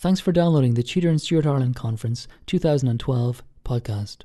Thanks 0.00 0.18
for 0.18 0.32
downloading 0.32 0.72
the 0.72 0.82
Tudor 0.82 1.10
and 1.10 1.20
Stuart 1.20 1.44
Ireland 1.44 1.76
Conference 1.76 2.26
2012 2.46 3.42
podcast. 3.66 4.22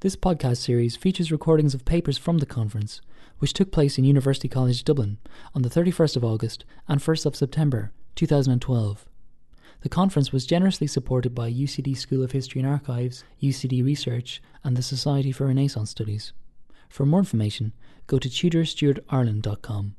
This 0.00 0.16
podcast 0.16 0.56
series 0.56 0.96
features 0.96 1.30
recordings 1.30 1.74
of 1.74 1.84
papers 1.84 2.16
from 2.16 2.38
the 2.38 2.46
conference, 2.46 3.02
which 3.38 3.52
took 3.52 3.70
place 3.70 3.98
in 3.98 4.04
University 4.04 4.48
College 4.48 4.84
Dublin 4.84 5.18
on 5.54 5.60
the 5.60 5.68
31st 5.68 6.16
of 6.16 6.24
August 6.24 6.64
and 6.88 6.98
1st 6.98 7.26
of 7.26 7.36
September 7.36 7.92
2012. 8.14 9.04
The 9.82 9.88
conference 9.90 10.32
was 10.32 10.46
generously 10.46 10.86
supported 10.86 11.34
by 11.34 11.52
UCD 11.52 11.94
School 11.94 12.22
of 12.22 12.32
History 12.32 12.62
and 12.62 12.70
Archives, 12.70 13.22
UCD 13.42 13.84
Research, 13.84 14.40
and 14.64 14.78
the 14.78 14.82
Society 14.82 15.30
for 15.30 15.46
Renaissance 15.46 15.90
Studies. 15.90 16.32
For 16.88 17.04
more 17.04 17.20
information, 17.20 17.74
go 18.06 18.18
to 18.18 18.30
tudorstuartireland.com. 18.30 19.94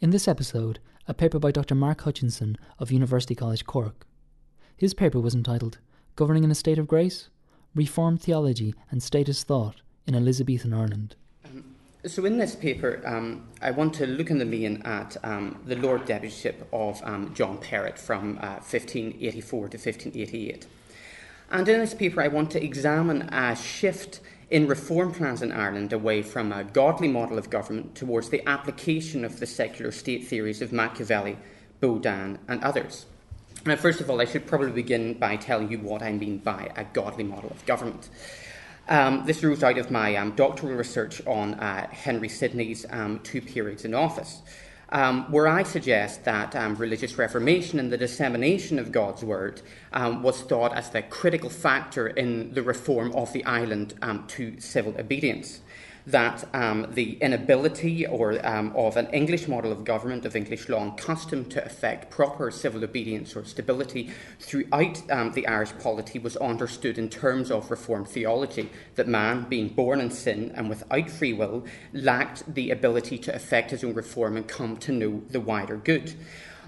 In 0.00 0.10
this 0.10 0.26
episode, 0.26 0.80
a 1.06 1.14
paper 1.14 1.38
by 1.38 1.52
Dr. 1.52 1.76
Mark 1.76 2.00
Hutchinson 2.00 2.56
of 2.80 2.90
University 2.90 3.36
College 3.36 3.64
Cork. 3.66 4.08
His 4.82 4.94
paper 4.94 5.20
was 5.20 5.32
entitled 5.32 5.78
Governing 6.16 6.42
in 6.42 6.50
a 6.50 6.56
State 6.56 6.76
of 6.76 6.88
Grace 6.88 7.28
Reformed 7.72 8.20
Theology 8.20 8.74
and 8.90 9.00
Statist 9.00 9.46
Thought 9.46 9.80
in 10.08 10.16
Elizabethan 10.16 10.74
Ireland. 10.74 11.14
Um, 11.44 11.76
so, 12.04 12.24
in 12.24 12.36
this 12.36 12.56
paper, 12.56 13.00
um, 13.06 13.46
I 13.60 13.70
want 13.70 13.94
to 13.94 14.08
look 14.08 14.28
in 14.28 14.38
the 14.38 14.44
main 14.44 14.82
at 14.82 15.16
um, 15.22 15.62
the 15.66 15.76
Lord 15.76 16.04
Deputyship 16.04 16.64
of 16.72 17.00
um, 17.04 17.32
John 17.32 17.58
Perrott 17.58 17.96
from 17.96 18.38
uh, 18.38 18.58
1584 18.58 19.68
to 19.68 19.76
1588. 19.76 20.66
And 21.52 21.68
in 21.68 21.78
this 21.78 21.94
paper, 21.94 22.20
I 22.20 22.26
want 22.26 22.50
to 22.50 22.64
examine 22.64 23.22
a 23.32 23.54
shift 23.54 24.18
in 24.50 24.66
reform 24.66 25.14
plans 25.14 25.42
in 25.42 25.52
Ireland 25.52 25.92
away 25.92 26.22
from 26.22 26.50
a 26.50 26.64
godly 26.64 27.06
model 27.06 27.38
of 27.38 27.50
government 27.50 27.94
towards 27.94 28.30
the 28.30 28.44
application 28.48 29.24
of 29.24 29.38
the 29.38 29.46
secular 29.46 29.92
state 29.92 30.26
theories 30.26 30.60
of 30.60 30.72
Machiavelli, 30.72 31.38
Bodin, 31.80 32.38
and 32.48 32.64
others. 32.64 33.06
Now, 33.64 33.76
first 33.76 34.00
of 34.00 34.10
all, 34.10 34.20
I 34.20 34.24
should 34.24 34.44
probably 34.44 34.72
begin 34.72 35.14
by 35.14 35.36
telling 35.36 35.70
you 35.70 35.78
what 35.78 36.02
I 36.02 36.10
mean 36.10 36.38
by 36.38 36.72
a 36.74 36.82
godly 36.82 37.22
model 37.22 37.50
of 37.50 37.64
government. 37.64 38.08
Um, 38.88 39.22
this 39.24 39.44
rose 39.44 39.62
out 39.62 39.78
of 39.78 39.88
my 39.88 40.16
um, 40.16 40.32
doctoral 40.32 40.74
research 40.74 41.24
on 41.28 41.54
uh, 41.54 41.86
Henry 41.88 42.28
Sidney's 42.28 42.84
um, 42.90 43.20
two 43.20 43.40
periods 43.40 43.84
in 43.84 43.94
office, 43.94 44.42
um, 44.88 45.30
where 45.30 45.46
I 45.46 45.62
suggest 45.62 46.24
that 46.24 46.56
um, 46.56 46.74
religious 46.74 47.16
reformation 47.18 47.78
and 47.78 47.92
the 47.92 47.96
dissemination 47.96 48.80
of 48.80 48.90
God's 48.90 49.22
word 49.22 49.62
um, 49.92 50.24
was 50.24 50.42
thought 50.42 50.76
as 50.76 50.90
the 50.90 51.02
critical 51.02 51.48
factor 51.48 52.08
in 52.08 52.52
the 52.54 52.64
reform 52.64 53.12
of 53.14 53.32
the 53.32 53.44
island 53.44 53.94
to 54.26 54.58
civil 54.58 54.96
obedience 54.98 55.60
that 56.06 56.44
um, 56.54 56.86
the 56.90 57.14
inability 57.20 58.06
or 58.06 58.44
um, 58.46 58.72
of 58.74 58.96
an 58.96 59.06
English 59.08 59.46
model 59.48 59.70
of 59.70 59.84
government, 59.84 60.24
of 60.24 60.34
English 60.34 60.68
law 60.68 60.82
and 60.82 60.96
custom 60.96 61.44
to 61.46 61.64
effect 61.64 62.10
proper 62.10 62.50
civil 62.50 62.82
obedience 62.82 63.36
or 63.36 63.44
stability 63.44 64.10
throughout 64.40 65.10
um, 65.10 65.32
the 65.32 65.46
Irish 65.46 65.72
polity 65.78 66.18
was 66.18 66.36
understood 66.36 66.98
in 66.98 67.08
terms 67.08 67.50
of 67.50 67.70
Reformed 67.70 68.08
theology, 68.08 68.70
that 68.96 69.08
man, 69.08 69.46
being 69.48 69.68
born 69.68 70.00
in 70.00 70.10
sin 70.10 70.52
and 70.54 70.68
without 70.68 71.10
free 71.10 71.32
will, 71.32 71.64
lacked 71.92 72.52
the 72.54 72.70
ability 72.70 73.18
to 73.18 73.34
effect 73.34 73.70
his 73.70 73.84
own 73.84 73.94
reform 73.94 74.36
and 74.36 74.48
come 74.48 74.76
to 74.78 74.92
know 74.92 75.22
the 75.30 75.40
wider 75.40 75.76
good. 75.76 76.14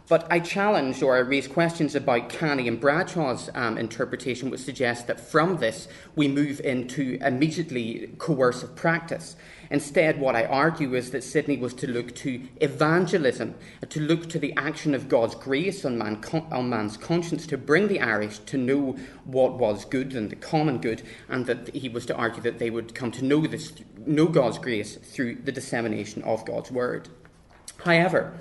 But 0.06 0.26
I 0.30 0.38
challenge 0.38 1.02
or 1.02 1.16
I 1.16 1.20
raise 1.20 1.48
questions 1.48 1.94
about 1.94 2.28
Canny 2.28 2.68
and 2.68 2.78
Bradshaw's 2.78 3.48
um, 3.54 3.78
interpretation, 3.78 4.50
which 4.50 4.60
suggests 4.60 5.04
that 5.04 5.18
from 5.18 5.56
this 5.56 5.88
we 6.14 6.28
move 6.28 6.60
into 6.60 7.16
immediately 7.22 8.10
coercive 8.18 8.76
practice. 8.76 9.34
Instead, 9.70 10.20
what 10.20 10.36
I 10.36 10.44
argue 10.44 10.94
is 10.94 11.10
that 11.12 11.24
Sidney 11.24 11.56
was 11.56 11.72
to 11.74 11.86
look 11.86 12.14
to 12.16 12.42
evangelism, 12.60 13.54
to 13.88 13.98
look 13.98 14.28
to 14.28 14.38
the 14.38 14.52
action 14.58 14.94
of 14.94 15.08
God's 15.08 15.34
grace 15.34 15.86
on, 15.86 15.96
man, 15.96 16.22
on 16.52 16.68
man's 16.68 16.98
conscience, 16.98 17.46
to 17.46 17.56
bring 17.56 17.88
the 17.88 18.00
Irish 18.00 18.40
to 18.40 18.58
know 18.58 18.98
what 19.24 19.58
was 19.58 19.86
good 19.86 20.14
and 20.14 20.28
the 20.28 20.36
common 20.36 20.82
good, 20.82 21.02
and 21.30 21.46
that 21.46 21.74
he 21.74 21.88
was 21.88 22.04
to 22.06 22.14
argue 22.14 22.42
that 22.42 22.58
they 22.58 22.68
would 22.68 22.94
come 22.94 23.10
to 23.12 23.24
know 23.24 23.46
this, 23.46 23.72
know 24.04 24.26
God's 24.26 24.58
grace 24.58 24.96
through 24.96 25.36
the 25.36 25.52
dissemination 25.52 26.22
of 26.24 26.44
God's 26.44 26.70
word. 26.70 27.08
However, 27.84 28.34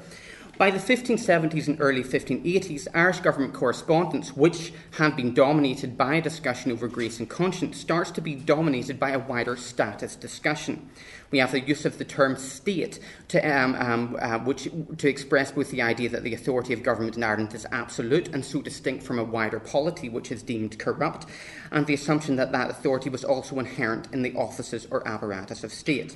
by 0.57 0.69
the 0.69 0.77
1570s 0.77 1.67
and 1.67 1.81
early 1.81 2.03
1580s, 2.03 2.87
Irish 2.93 3.21
government 3.21 3.53
correspondence, 3.53 4.35
which 4.35 4.71
had 4.91 5.15
been 5.15 5.33
dominated 5.33 5.97
by 5.97 6.15
a 6.15 6.21
discussion 6.21 6.71
over 6.71 6.87
grace 6.87 7.19
and 7.19 7.27
conscience, 7.27 7.77
starts 7.79 8.11
to 8.11 8.21
be 8.21 8.35
dominated 8.35 8.99
by 8.99 9.11
a 9.11 9.19
wider 9.19 9.55
statist 9.55 10.21
discussion. 10.21 10.89
We 11.31 11.39
have 11.39 11.51
the 11.51 11.59
use 11.59 11.85
of 11.85 11.97
the 11.97 12.05
term 12.05 12.35
state 12.35 12.99
to, 13.29 13.41
um, 13.41 13.73
um, 13.75 14.17
uh, 14.21 14.37
which, 14.39 14.69
to 14.97 15.09
express 15.09 15.51
both 15.51 15.71
the 15.71 15.81
idea 15.81 16.09
that 16.09 16.21
the 16.21 16.35
authority 16.35 16.73
of 16.73 16.83
government 16.83 17.17
in 17.17 17.23
Ireland 17.23 17.55
is 17.55 17.65
absolute 17.71 18.27
and 18.27 18.45
so 18.45 18.61
distinct 18.61 19.03
from 19.03 19.17
a 19.17 19.23
wider 19.23 19.59
polity 19.59 20.07
which 20.07 20.31
is 20.31 20.43
deemed 20.43 20.77
corrupt, 20.77 21.25
and 21.71 21.87
the 21.87 21.95
assumption 21.95 22.35
that 22.35 22.51
that 22.51 22.69
authority 22.69 23.09
was 23.09 23.23
also 23.23 23.57
inherent 23.57 24.07
in 24.13 24.21
the 24.21 24.35
offices 24.35 24.87
or 24.91 25.07
apparatus 25.07 25.63
of 25.63 25.73
state. 25.73 26.15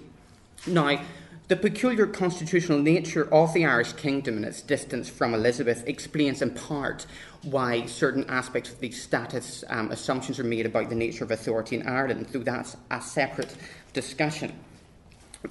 Now, 0.68 1.00
the 1.48 1.56
peculiar 1.56 2.06
constitutional 2.06 2.80
nature 2.80 3.34
of 3.34 3.54
the 3.54 3.66
Irish 3.66 3.94
kingdom 3.94 4.36
and 4.36 4.46
its 4.46 4.62
distance 4.62 5.08
from 5.08 5.34
Elizabeth 5.34 5.88
explains 5.88 6.42
in 6.42 6.52
part 6.52 7.06
why 7.44 7.86
certain 7.86 8.26
aspects 8.30 8.72
of 8.72 8.80
these 8.82 9.02
statist 9.02 9.64
um, 9.70 9.90
assumptions 9.92 10.40
are 10.40 10.44
made 10.44 10.66
about 10.66 10.90
the 10.90 10.96
nature 10.96 11.24
of 11.24 11.32
authority 11.32 11.78
in 11.78 11.88
Ireland, 11.88 12.28
though 12.32 12.40
that's 12.40 12.76
a 12.92 13.00
separate 13.00 13.56
discussion. 13.94 14.54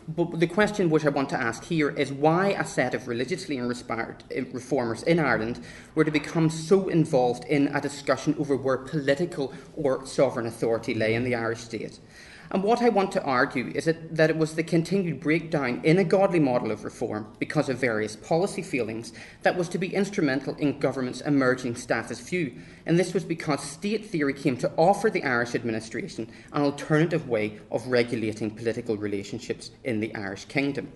But 0.08 0.38
the 0.38 0.46
question 0.46 0.90
which 0.90 1.06
I 1.06 1.10
want 1.10 1.30
to 1.30 1.40
ask 1.40 1.64
here 1.64 1.88
is 1.88 2.12
why 2.12 2.48
a 2.48 2.66
set 2.66 2.92
of 2.92 3.08
religiously 3.08 3.56
inspired 3.56 4.22
uh, 4.36 4.42
reformers 4.52 5.02
in 5.04 5.18
Ireland 5.18 5.60
were 5.94 6.04
to 6.04 6.10
become 6.10 6.50
so 6.50 6.88
involved 6.88 7.44
in 7.44 7.68
a 7.68 7.80
discussion 7.80 8.36
over 8.38 8.56
where 8.56 8.76
political 8.76 9.54
or 9.74 10.04
sovereign 10.04 10.46
authority 10.46 10.92
lay 10.92 11.14
in 11.14 11.24
the 11.24 11.34
Irish 11.34 11.60
state. 11.60 12.00
And 12.50 12.62
what 12.62 12.82
I 12.82 12.88
want 12.88 13.12
to 13.12 13.22
argue 13.22 13.72
is 13.74 13.86
that, 13.86 14.14
that 14.14 14.30
it 14.30 14.36
was 14.36 14.54
the 14.54 14.62
continued 14.62 15.20
breakdown 15.20 15.80
in 15.84 15.98
a 15.98 16.04
godly 16.04 16.38
model 16.38 16.70
of 16.70 16.84
reform 16.84 17.26
because 17.38 17.68
of 17.68 17.78
various 17.78 18.16
policy 18.16 18.62
feelings 18.62 19.12
that 19.42 19.56
was 19.56 19.68
to 19.70 19.78
be 19.78 19.94
instrumental 19.94 20.54
in 20.56 20.78
government's 20.78 21.20
emerging 21.22 21.74
statist 21.74 22.28
view. 22.28 22.54
And 22.86 22.98
this 22.98 23.14
was 23.14 23.24
because 23.24 23.62
state 23.62 24.06
theory 24.06 24.34
came 24.34 24.56
to 24.58 24.72
offer 24.76 25.10
the 25.10 25.24
Irish 25.24 25.54
administration 25.54 26.30
an 26.52 26.62
alternative 26.62 27.28
way 27.28 27.58
of 27.70 27.86
regulating 27.88 28.50
political 28.50 28.96
relationships 28.96 29.70
in 29.84 30.00
the 30.00 30.14
Irish 30.14 30.44
kingdom. 30.44 30.92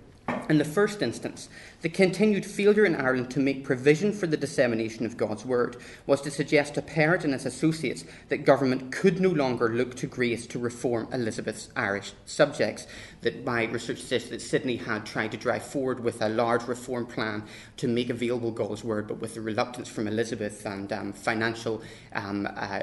In 0.48 0.58
the 0.58 0.64
first 0.64 1.00
instance, 1.00 1.48
the 1.82 1.88
continued 1.88 2.44
failure 2.44 2.84
in 2.84 2.96
Ireland 2.96 3.30
to 3.30 3.41
make 3.41 3.64
provision 3.64 4.12
for 4.12 4.26
the 4.26 4.36
dissemination 4.36 5.06
of 5.06 5.16
God's 5.16 5.44
word 5.44 5.76
was 6.06 6.20
to 6.22 6.30
suggest 6.30 6.74
to 6.74 6.82
Perrott 6.82 7.24
and 7.24 7.32
his 7.32 7.46
associates 7.46 8.04
that 8.28 8.44
government 8.44 8.90
could 8.90 9.20
no 9.20 9.30
longer 9.30 9.69
look 9.69 9.94
to 9.96 10.06
grace 10.06 10.46
to 10.48 10.58
reform 10.58 11.08
Elizabeth's 11.12 11.69
Irish 11.76 12.12
subjects. 12.26 12.86
That 13.22 13.44
my 13.44 13.64
research 13.64 14.00
suggests 14.00 14.30
that 14.30 14.42
Sidney 14.42 14.76
had 14.76 15.06
tried 15.06 15.30
to 15.32 15.36
drive 15.36 15.64
forward 15.64 16.00
with 16.00 16.20
a 16.20 16.28
large 16.28 16.64
reform 16.64 17.06
plan 17.06 17.44
to 17.76 17.88
make 17.88 18.10
available 18.10 18.50
God's 18.50 18.82
word, 18.82 19.06
but 19.06 19.20
with 19.20 19.34
the 19.34 19.40
reluctance 19.40 19.88
from 19.88 20.08
Elizabeth 20.08 20.66
and 20.66 20.92
um, 20.92 21.12
financial 21.12 21.80
um, 22.12 22.46
uh, 22.56 22.80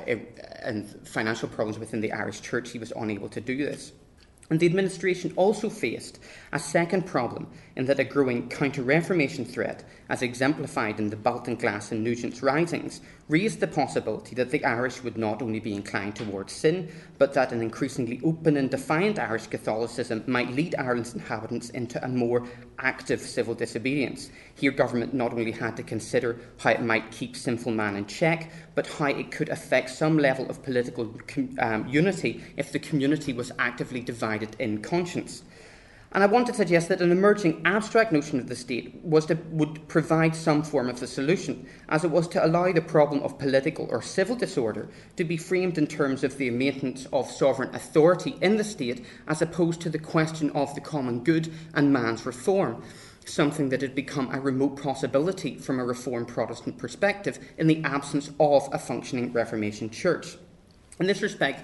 and 0.64 0.88
financial 1.08 1.50
problems 1.50 1.80
within 1.80 2.02
the 2.02 2.14
Irish 2.14 2.42
Church, 2.42 2.72
he 2.72 2.80
was 2.80 2.94
unable 2.96 3.30
to 3.30 3.42
do 3.42 3.58
this. 3.58 3.92
And 4.50 4.60
the 4.60 4.66
administration 4.66 5.34
also 5.36 5.70
faced 5.70 6.20
a 6.58 6.60
second 6.60 7.06
problem 7.06 7.48
in 7.76 7.86
that 7.86 8.00
a 8.00 8.04
growing 8.04 8.50
counter 8.50 8.82
Reformation 8.82 9.46
threat, 9.46 9.84
as 10.10 10.24
exemplified 10.24 11.00
in 11.00 11.12
the 11.12 11.16
Baltinglass 11.16 11.92
and 11.92 12.04
Nugent's 12.04 12.42
writings, 12.42 13.00
raised 13.30 13.60
the 13.60 13.68
possibility 13.68 14.34
that 14.34 14.50
the 14.50 14.66
Irish 14.66 15.04
would 15.04 15.20
not 15.20 15.44
only 15.44 15.60
be 15.60 15.76
inclined 15.76 16.16
towards 16.16 16.54
sin, 16.54 16.92
but 17.20 17.36
that 17.36 17.52
an 17.52 17.62
increasingly 17.62 18.20
open 18.24 18.58
and 18.58 18.72
defiant 18.72 19.20
Irish 19.20 19.46
Catholicism 19.46 20.24
might 20.26 20.50
lead 20.50 20.74
Ireland's 20.80 21.14
inhabitants 21.14 21.70
into 21.70 22.04
a 22.04 22.08
more 22.08 22.48
active 22.80 23.22
civil 23.22 23.54
disobedience. 23.54 24.32
Here, 24.56 24.72
government 24.72 25.14
not 25.14 25.34
only 25.34 25.52
had 25.52 25.78
to 25.78 25.84
consider 25.84 26.40
how 26.58 26.72
it 26.72 26.82
might 26.82 27.12
keep 27.12 27.36
sinful 27.36 27.72
man 27.72 27.98
in 27.98 28.08
check, 28.08 28.52
but 28.74 28.88
how 28.88 29.06
it 29.06 29.30
could 29.30 29.50
affect 29.50 29.92
some 29.92 30.18
level 30.18 30.50
of 30.50 30.64
political 30.64 31.14
um, 31.60 31.88
unity 31.88 32.44
if 32.56 32.72
the 32.72 32.80
community 32.80 33.32
was 33.32 33.52
actively 33.60 34.02
divided 34.02 34.56
in 34.58 34.82
conscience. 34.82 35.44
And 36.18 36.24
I 36.24 36.28
want 36.28 36.48
to 36.48 36.54
suggest 36.56 36.90
that 36.90 37.00
an 37.00 37.12
emerging 37.12 37.62
abstract 37.64 38.12
notion 38.12 38.40
of 38.40 38.48
the 38.48 38.56
state 38.56 38.96
was 39.04 39.28
to, 39.28 39.36
would 39.52 39.88
provide 39.88 40.36
some 40.36 40.64
form 40.64 40.90
of 40.90 41.00
the 41.00 41.06
solution, 41.06 41.68
as 41.90 42.04
it 42.04 42.10
was 42.10 42.28
to 42.30 42.44
allow 42.44 42.72
the 42.72 42.82
problem 42.82 43.22
of 43.22 43.38
political 43.38 43.88
or 43.92 44.02
civil 44.02 44.36
disorder 44.36 44.90
to 45.16 45.24
be 45.24 45.38
framed 45.38 45.78
in 45.78 45.86
terms 45.86 46.24
of 46.24 46.40
the 46.40 46.50
maintenance 46.50 47.06
of 47.14 47.30
sovereign 47.30 47.76
authority 47.76 48.36
in 48.42 48.58
the 48.58 48.64
state, 48.64 49.06
as 49.28 49.44
opposed 49.44 49.80
to 49.82 49.92
the 49.92 50.00
question 50.00 50.50
of 50.56 50.74
the 50.74 50.82
common 50.82 51.24
good 51.24 51.54
and 51.76 51.94
man's 51.94 52.26
reform, 52.26 52.82
something 53.24 53.70
that 53.70 53.84
had 53.84 53.94
become 53.94 54.34
a 54.34 54.40
remote 54.40 54.82
possibility 54.82 55.56
from 55.60 55.80
a 55.80 55.86
Reformed 55.86 56.30
Protestant 56.30 56.80
perspective 56.80 57.38
in 57.60 57.68
the 57.68 57.84
absence 57.84 58.32
of 58.40 58.68
a 58.74 58.80
functioning 58.80 59.32
Reformation 59.34 59.92
church. 59.92 60.36
In 61.00 61.06
this 61.06 61.22
respect, 61.22 61.62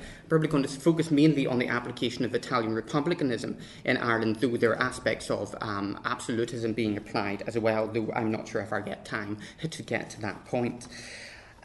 going 0.47 0.63
focus 0.69 1.09
mainly 1.09 1.47
on 1.47 1.57
the 1.57 1.67
application 1.67 2.23
of 2.23 2.35
Italian 2.35 2.75
republicanism 2.75 3.57
in 3.83 3.97
Ireland, 3.97 4.37
though 4.37 4.57
there 4.57 4.71
are 4.71 4.81
aspects 4.81 5.31
of 5.31 5.55
um, 5.61 5.99
absolutism 6.05 6.73
being 6.73 6.97
applied 6.97 7.43
as 7.47 7.57
well, 7.57 7.87
though 7.87 8.11
I'm 8.13 8.31
not 8.31 8.47
sure 8.47 8.61
if 8.61 8.71
I 8.71 8.81
get 8.81 9.05
time 9.05 9.37
to 9.69 9.83
get 9.83 10.09
to 10.11 10.21
that 10.21 10.45
point. 10.45 10.87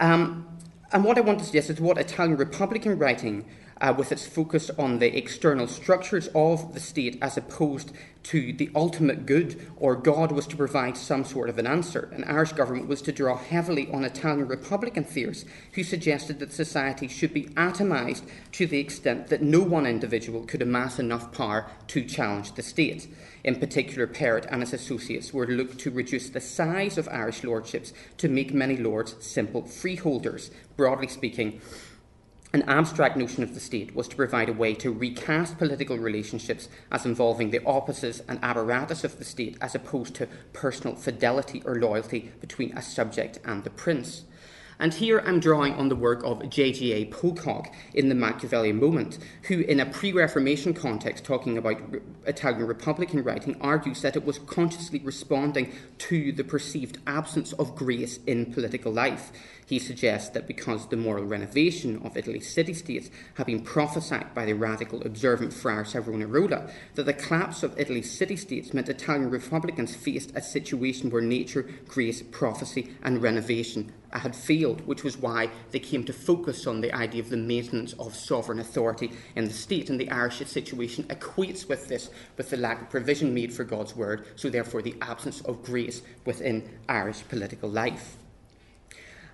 Um, 0.00 0.46
And 0.90 1.04
what 1.04 1.18
I 1.18 1.20
want 1.20 1.38
to 1.40 1.44
suggest 1.44 1.68
is 1.68 1.80
what 1.80 1.98
Italian 1.98 2.38
Republican 2.38 2.98
writing 2.98 3.44
uh, 3.80 3.94
with 3.96 4.12
its 4.12 4.26
focus 4.26 4.70
on 4.78 4.98
the 4.98 5.16
external 5.16 5.66
structures 5.66 6.28
of 6.34 6.74
the 6.74 6.80
state 6.80 7.18
as 7.22 7.36
opposed 7.36 7.92
to 8.24 8.52
the 8.52 8.70
ultimate 8.74 9.24
good, 9.24 9.58
or 9.76 9.96
God 9.96 10.32
was 10.32 10.46
to 10.48 10.56
provide 10.56 10.96
some 10.96 11.24
sort 11.24 11.48
of 11.48 11.58
an 11.58 11.66
answer. 11.66 12.10
An 12.12 12.24
Irish 12.24 12.52
government 12.52 12.86
was 12.86 13.00
to 13.02 13.12
draw 13.12 13.38
heavily 13.38 13.88
on 13.90 14.04
Italian 14.04 14.46
Republican 14.46 15.04
theorists 15.04 15.46
who 15.72 15.82
suggested 15.82 16.38
that 16.38 16.52
society 16.52 17.08
should 17.08 17.32
be 17.32 17.44
atomised 17.56 18.28
to 18.52 18.66
the 18.66 18.80
extent 18.80 19.28
that 19.28 19.40
no 19.40 19.60
one 19.60 19.86
individual 19.86 20.44
could 20.44 20.60
amass 20.60 20.98
enough 20.98 21.32
power 21.32 21.70
to 21.86 22.04
challenge 22.04 22.52
the 22.52 22.62
state. 22.62 23.08
In 23.44 23.56
particular, 23.56 24.06
Perrott 24.06 24.46
and 24.50 24.60
his 24.60 24.74
associates 24.74 25.32
were 25.32 25.46
looked 25.46 25.78
to 25.78 25.90
reduce 25.90 26.28
the 26.28 26.40
size 26.40 26.98
of 26.98 27.08
Irish 27.08 27.44
lordships 27.44 27.94
to 28.18 28.28
make 28.28 28.52
many 28.52 28.76
lords 28.76 29.16
simple 29.24 29.62
freeholders. 29.62 30.50
Broadly 30.76 31.08
speaking, 31.08 31.60
an 32.52 32.62
abstract 32.62 33.16
notion 33.16 33.42
of 33.42 33.52
the 33.52 33.60
state 33.60 33.94
was 33.94 34.08
to 34.08 34.16
provide 34.16 34.48
a 34.48 34.54
way 34.54 34.72
to 34.74 34.90
recast 34.90 35.58
political 35.58 35.98
relationships 35.98 36.68
as 36.90 37.04
involving 37.04 37.50
the 37.50 37.62
offices 37.64 38.22
and 38.26 38.38
apparatus 38.42 39.04
of 39.04 39.18
the 39.18 39.24
state 39.24 39.58
as 39.60 39.74
opposed 39.74 40.14
to 40.14 40.28
personal 40.54 40.96
fidelity 40.96 41.62
or 41.66 41.78
loyalty 41.78 42.32
between 42.40 42.76
a 42.76 42.80
subject 42.80 43.38
and 43.44 43.64
the 43.64 43.70
prince. 43.70 44.24
And 44.80 44.94
here 44.94 45.20
I'm 45.26 45.40
drawing 45.40 45.74
on 45.74 45.88
the 45.88 45.96
work 45.96 46.22
of 46.22 46.48
J.G.A. 46.48 47.06
Pocock 47.06 47.74
in 47.94 48.08
the 48.08 48.14
Machiavellian 48.14 48.78
moment, 48.78 49.18
who, 49.42 49.60
in 49.60 49.80
a 49.80 49.86
pre 49.86 50.12
Reformation 50.12 50.72
context, 50.72 51.24
talking 51.24 51.58
about 51.58 51.80
Italian 52.26 52.64
Republican 52.64 53.24
writing, 53.24 53.56
argues 53.60 54.02
that 54.02 54.14
it 54.14 54.24
was 54.24 54.38
consciously 54.38 55.00
responding 55.00 55.72
to 55.98 56.30
the 56.30 56.44
perceived 56.44 56.98
absence 57.08 57.52
of 57.54 57.74
grace 57.74 58.20
in 58.26 58.52
political 58.52 58.92
life. 58.92 59.32
He 59.66 59.80
suggests 59.80 60.30
that 60.30 60.46
because 60.46 60.88
the 60.88 60.96
moral 60.96 61.24
renovation 61.24 62.00
of 62.04 62.16
Italy's 62.16 62.50
city 62.50 62.72
states 62.72 63.10
had 63.34 63.46
been 63.46 63.62
prophesied 63.62 64.32
by 64.32 64.46
the 64.46 64.54
radical 64.54 65.02
observant 65.02 65.52
friar 65.52 65.84
Savonarola, 65.84 66.70
that 66.94 67.02
the 67.02 67.12
collapse 67.12 67.64
of 67.64 67.78
Italy's 67.78 68.16
city 68.16 68.36
states 68.36 68.72
meant 68.72 68.88
Italian 68.88 69.28
republicans 69.28 69.94
faced 69.94 70.32
a 70.36 70.40
situation 70.40 71.10
where 71.10 71.20
nature, 71.20 71.68
grace, 71.86 72.22
prophecy, 72.22 72.94
and 73.02 73.20
renovation 73.20 73.92
had 74.12 74.34
failed, 74.34 74.86
which 74.86 75.04
was 75.04 75.18
why 75.18 75.50
they 75.70 75.78
came 75.78 76.04
to 76.04 76.12
focus 76.12 76.66
on 76.66 76.80
the 76.80 76.92
idea 76.94 77.20
of 77.20 77.30
the 77.30 77.36
maintenance 77.36 77.92
of 77.94 78.14
sovereign 78.14 78.58
authority 78.58 79.12
in 79.36 79.44
the 79.44 79.52
state. 79.52 79.90
And 79.90 80.00
the 80.00 80.10
Irish 80.10 80.38
situation 80.46 81.04
equates 81.04 81.68
with 81.68 81.88
this, 81.88 82.10
with 82.36 82.50
the 82.50 82.56
lack 82.56 82.82
of 82.82 82.90
provision 82.90 83.34
made 83.34 83.52
for 83.52 83.64
God's 83.64 83.94
word, 83.94 84.26
so 84.36 84.48
therefore 84.48 84.82
the 84.82 84.96
absence 85.02 85.40
of 85.42 85.62
grace 85.62 86.02
within 86.24 86.68
Irish 86.88 87.26
political 87.28 87.68
life. 87.68 88.16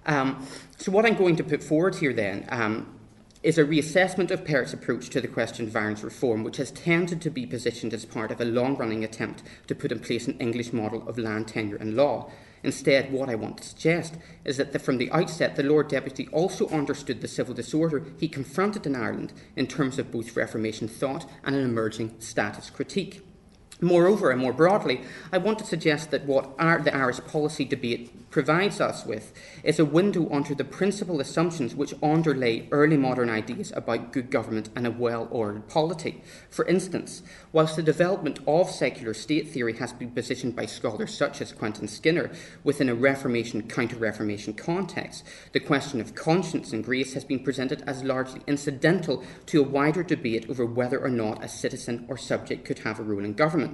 Um, 0.06 0.46
so, 0.76 0.92
what 0.92 1.06
I'm 1.06 1.14
going 1.14 1.36
to 1.36 1.44
put 1.44 1.62
forward 1.62 1.94
here 1.94 2.12
then 2.12 2.46
um, 2.50 2.98
is 3.42 3.58
a 3.58 3.64
reassessment 3.64 4.30
of 4.30 4.44
Perrott's 4.44 4.72
approach 4.72 5.10
to 5.10 5.20
the 5.20 5.28
question 5.28 5.68
of 5.68 5.76
Ireland's 5.76 6.02
reform, 6.02 6.44
which 6.44 6.56
has 6.56 6.70
tended 6.70 7.20
to 7.20 7.30
be 7.30 7.46
positioned 7.46 7.92
as 7.92 8.06
part 8.06 8.30
of 8.30 8.40
a 8.40 8.44
long 8.44 8.76
running 8.76 9.04
attempt 9.04 9.42
to 9.66 9.74
put 9.74 9.92
in 9.92 10.00
place 10.00 10.26
an 10.26 10.38
English 10.38 10.72
model 10.72 11.06
of 11.08 11.18
land 11.18 11.48
tenure 11.48 11.76
and 11.76 11.94
law. 11.94 12.30
Instead, 12.64 13.12
what 13.12 13.28
I 13.28 13.34
want 13.34 13.58
to 13.58 13.68
suggest 13.68 14.14
is 14.44 14.56
that 14.56 14.72
the, 14.72 14.78
from 14.78 14.96
the 14.96 15.12
outset, 15.12 15.54
the 15.54 15.62
Lord 15.62 15.88
Deputy 15.88 16.26
also 16.32 16.66
understood 16.70 17.20
the 17.20 17.28
civil 17.28 17.54
disorder 17.54 18.06
he 18.18 18.26
confronted 18.26 18.86
in 18.86 18.96
Ireland 18.96 19.34
in 19.54 19.66
terms 19.66 19.98
of 19.98 20.10
both 20.10 20.34
Reformation 20.34 20.88
thought 20.88 21.28
and 21.44 21.54
an 21.54 21.62
emerging 21.62 22.14
statist 22.20 22.72
critique. 22.72 23.20
Moreover, 23.84 24.30
and 24.30 24.40
more 24.40 24.54
broadly, 24.54 25.02
I 25.30 25.36
want 25.36 25.58
to 25.58 25.66
suggest 25.66 26.10
that 26.10 26.24
what 26.24 26.54
our, 26.58 26.80
the 26.80 26.96
Irish 26.96 27.20
policy 27.26 27.66
debate 27.66 28.30
provides 28.30 28.80
us 28.80 29.04
with 29.04 29.34
is 29.62 29.78
a 29.78 29.84
window 29.84 30.26
onto 30.30 30.54
the 30.54 30.64
principal 30.64 31.20
assumptions 31.20 31.74
which 31.74 31.92
underlay 32.02 32.66
early 32.72 32.96
modern 32.96 33.28
ideas 33.28 33.72
about 33.76 34.10
good 34.10 34.30
government 34.30 34.70
and 34.74 34.86
a 34.86 34.90
well 34.90 35.28
ordered 35.30 35.68
polity. 35.68 36.22
For 36.48 36.64
instance, 36.64 37.22
whilst 37.52 37.76
the 37.76 37.82
development 37.82 38.38
of 38.46 38.70
secular 38.70 39.12
state 39.12 39.50
theory 39.50 39.74
has 39.74 39.92
been 39.92 40.12
positioned 40.12 40.56
by 40.56 40.64
scholars 40.64 41.14
such 41.14 41.42
as 41.42 41.52
Quentin 41.52 41.86
Skinner 41.86 42.30
within 42.64 42.88
a 42.88 42.94
Reformation 42.94 43.68
counter 43.68 43.96
Reformation 43.96 44.54
context, 44.54 45.24
the 45.52 45.60
question 45.60 46.00
of 46.00 46.14
conscience 46.14 46.72
and 46.72 46.82
grace 46.82 47.12
has 47.12 47.24
been 47.24 47.44
presented 47.44 47.82
as 47.86 48.02
largely 48.02 48.40
incidental 48.46 49.22
to 49.44 49.60
a 49.60 49.68
wider 49.68 50.02
debate 50.02 50.48
over 50.48 50.64
whether 50.64 50.98
or 50.98 51.10
not 51.10 51.44
a 51.44 51.48
citizen 51.48 52.06
or 52.08 52.16
subject 52.16 52.64
could 52.64 52.78
have 52.78 52.98
a 52.98 53.02
role 53.02 53.24
in 53.24 53.34
government. 53.34 53.73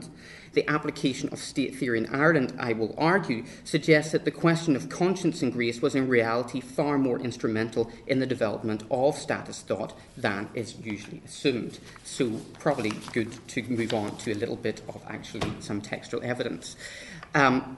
The 0.52 0.68
application 0.68 1.28
of 1.28 1.38
state 1.38 1.76
theory 1.76 1.98
in 1.98 2.12
Ireland, 2.12 2.54
I 2.58 2.72
will 2.72 2.94
argue, 2.98 3.44
suggests 3.62 4.12
that 4.12 4.24
the 4.24 4.30
question 4.30 4.74
of 4.74 4.88
conscience 4.88 5.42
and 5.42 5.52
grace 5.52 5.80
was 5.80 5.94
in 5.94 6.08
reality 6.08 6.60
far 6.60 6.98
more 6.98 7.20
instrumental 7.20 7.90
in 8.06 8.18
the 8.18 8.26
development 8.26 8.82
of 8.90 9.16
statist 9.16 9.68
thought 9.68 9.96
than 10.16 10.48
is 10.54 10.76
usually 10.80 11.22
assumed. 11.24 11.78
So, 12.04 12.40
probably 12.58 12.90
good 13.12 13.46
to 13.48 13.62
move 13.64 13.94
on 13.94 14.16
to 14.18 14.32
a 14.32 14.34
little 14.34 14.56
bit 14.56 14.82
of 14.88 15.02
actually 15.08 15.52
some 15.60 15.80
textual 15.80 16.22
evidence. 16.24 16.76
Um, 17.34 17.76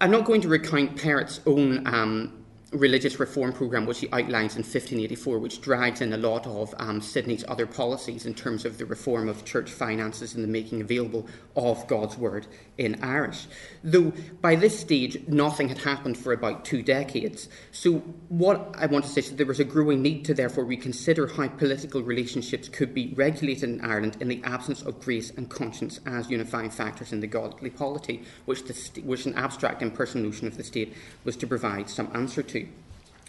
I'm 0.00 0.10
not 0.10 0.24
going 0.24 0.40
to 0.42 0.48
recount 0.48 0.96
Perrott's 0.96 1.40
own 1.46 1.86
um, 1.86 2.44
religious 2.72 3.20
reform 3.20 3.52
program, 3.52 3.86
which 3.86 4.00
he 4.00 4.08
outlines 4.08 4.56
in 4.56 4.62
1584, 4.62 5.38
which 5.38 5.60
drags 5.60 6.00
in 6.00 6.12
a 6.12 6.16
lot 6.16 6.46
of 6.46 6.74
um, 6.78 7.00
Sidney's 7.00 7.44
other 7.46 7.66
policies 7.66 8.26
in 8.26 8.34
terms 8.34 8.64
of 8.64 8.78
the 8.78 8.84
reform 8.84 9.28
of 9.28 9.44
church 9.44 9.70
finances 9.70 10.34
and 10.34 10.42
the 10.42 10.48
making 10.48 10.80
available 10.80 11.28
of 11.54 11.86
God's 11.86 12.18
word 12.18 12.48
in 12.76 13.02
Irish. 13.02 13.46
Though 13.84 14.12
by 14.40 14.56
this 14.56 14.78
stage, 14.78 15.28
nothing 15.28 15.68
had 15.68 15.78
happened 15.78 16.18
for 16.18 16.32
about 16.32 16.64
two 16.64 16.82
decades. 16.82 17.48
So, 17.70 17.98
what 18.28 18.74
I 18.76 18.86
want 18.86 19.04
to 19.04 19.10
say 19.10 19.20
is 19.20 19.30
that 19.30 19.36
there 19.36 19.46
was 19.46 19.60
a 19.60 19.64
growing 19.64 20.02
need 20.02 20.24
to 20.24 20.34
therefore 20.34 20.64
reconsider 20.64 21.28
how 21.28 21.48
political 21.48 22.02
relationships 22.02 22.68
could 22.68 22.92
be 22.92 23.14
regulated 23.16 23.70
in 23.70 23.80
Ireland 23.80 24.16
in 24.20 24.28
the 24.28 24.42
absence 24.42 24.82
of 24.82 25.00
grace 25.00 25.30
and 25.30 25.48
conscience 25.48 26.00
as 26.04 26.30
unifying 26.30 26.70
factors 26.70 27.12
in 27.12 27.20
the 27.20 27.26
godly 27.28 27.70
polity, 27.70 28.24
which, 28.44 28.64
the, 28.64 29.00
which 29.02 29.24
an 29.24 29.34
abstract 29.34 29.82
impersonal 29.82 30.26
notion 30.26 30.48
of 30.48 30.56
the 30.56 30.64
state 30.64 30.94
was 31.24 31.36
to 31.36 31.46
provide 31.46 31.88
some 31.88 32.10
answer 32.12 32.42
to. 32.42 32.55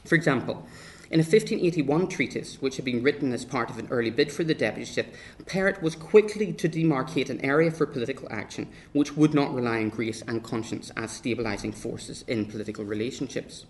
For 0.06 0.16
example, 0.16 0.66
in 1.10 1.22
a 1.22 1.24
1581 1.24 2.10
treatise, 2.10 2.62
which 2.62 2.76
had 2.76 2.84
been 2.84 3.02
written 3.02 3.32
as 3.32 3.46
part 3.46 3.70
of 3.70 3.80
an 3.80 3.88
early 3.90 4.10
bid 4.10 4.30
for 4.30 4.44
the 4.44 4.54
deputyship, 4.54 5.06
Perrott 5.46 5.82
was 5.82 5.96
quickly 5.96 6.52
to 6.52 6.68
demarcate 6.68 7.30
an 7.30 7.40
area 7.46 7.72
for 7.72 7.86
political 7.86 8.28
action 8.30 8.68
which 8.92 9.16
would 9.16 9.34
not 9.34 9.54
rely 9.54 9.78
on 9.78 9.88
grace 9.88 10.22
and 10.28 10.44
conscience 10.44 10.92
as 10.98 11.12
stabilising 11.12 11.74
forces 11.74 12.26
in 12.28 12.46
political 12.46 12.84
relationships. 12.84 13.66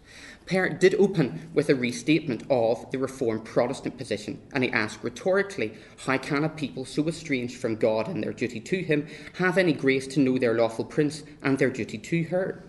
Perrott 0.48 0.80
did 0.80 0.96
open 0.96 1.52
with 1.54 1.70
a 1.70 1.76
restatement 1.76 2.44
of 2.50 2.90
the 2.90 2.98
Reformed 2.98 3.46
Protestant 3.46 4.00
position, 4.00 4.42
and 4.54 4.64
he 4.64 4.72
asked 4.72 5.04
rhetorically, 5.04 5.74
How 6.06 6.18
can 6.18 6.44
a 6.44 6.50
people 6.50 6.86
so 6.86 7.08
estranged 7.08 7.58
from 7.58 7.76
God 7.76 8.08
and 8.08 8.24
their 8.24 8.34
duty 8.34 8.60
to 8.62 8.82
Him 8.82 9.06
have 9.38 9.60
any 9.60 9.74
grace 9.74 10.08
to 10.08 10.20
know 10.20 10.40
their 10.40 10.56
lawful 10.56 10.86
prince 10.86 11.22
and 11.44 11.60
their 11.60 11.70
duty 11.70 12.00
to 12.00 12.24
her? 12.24 12.64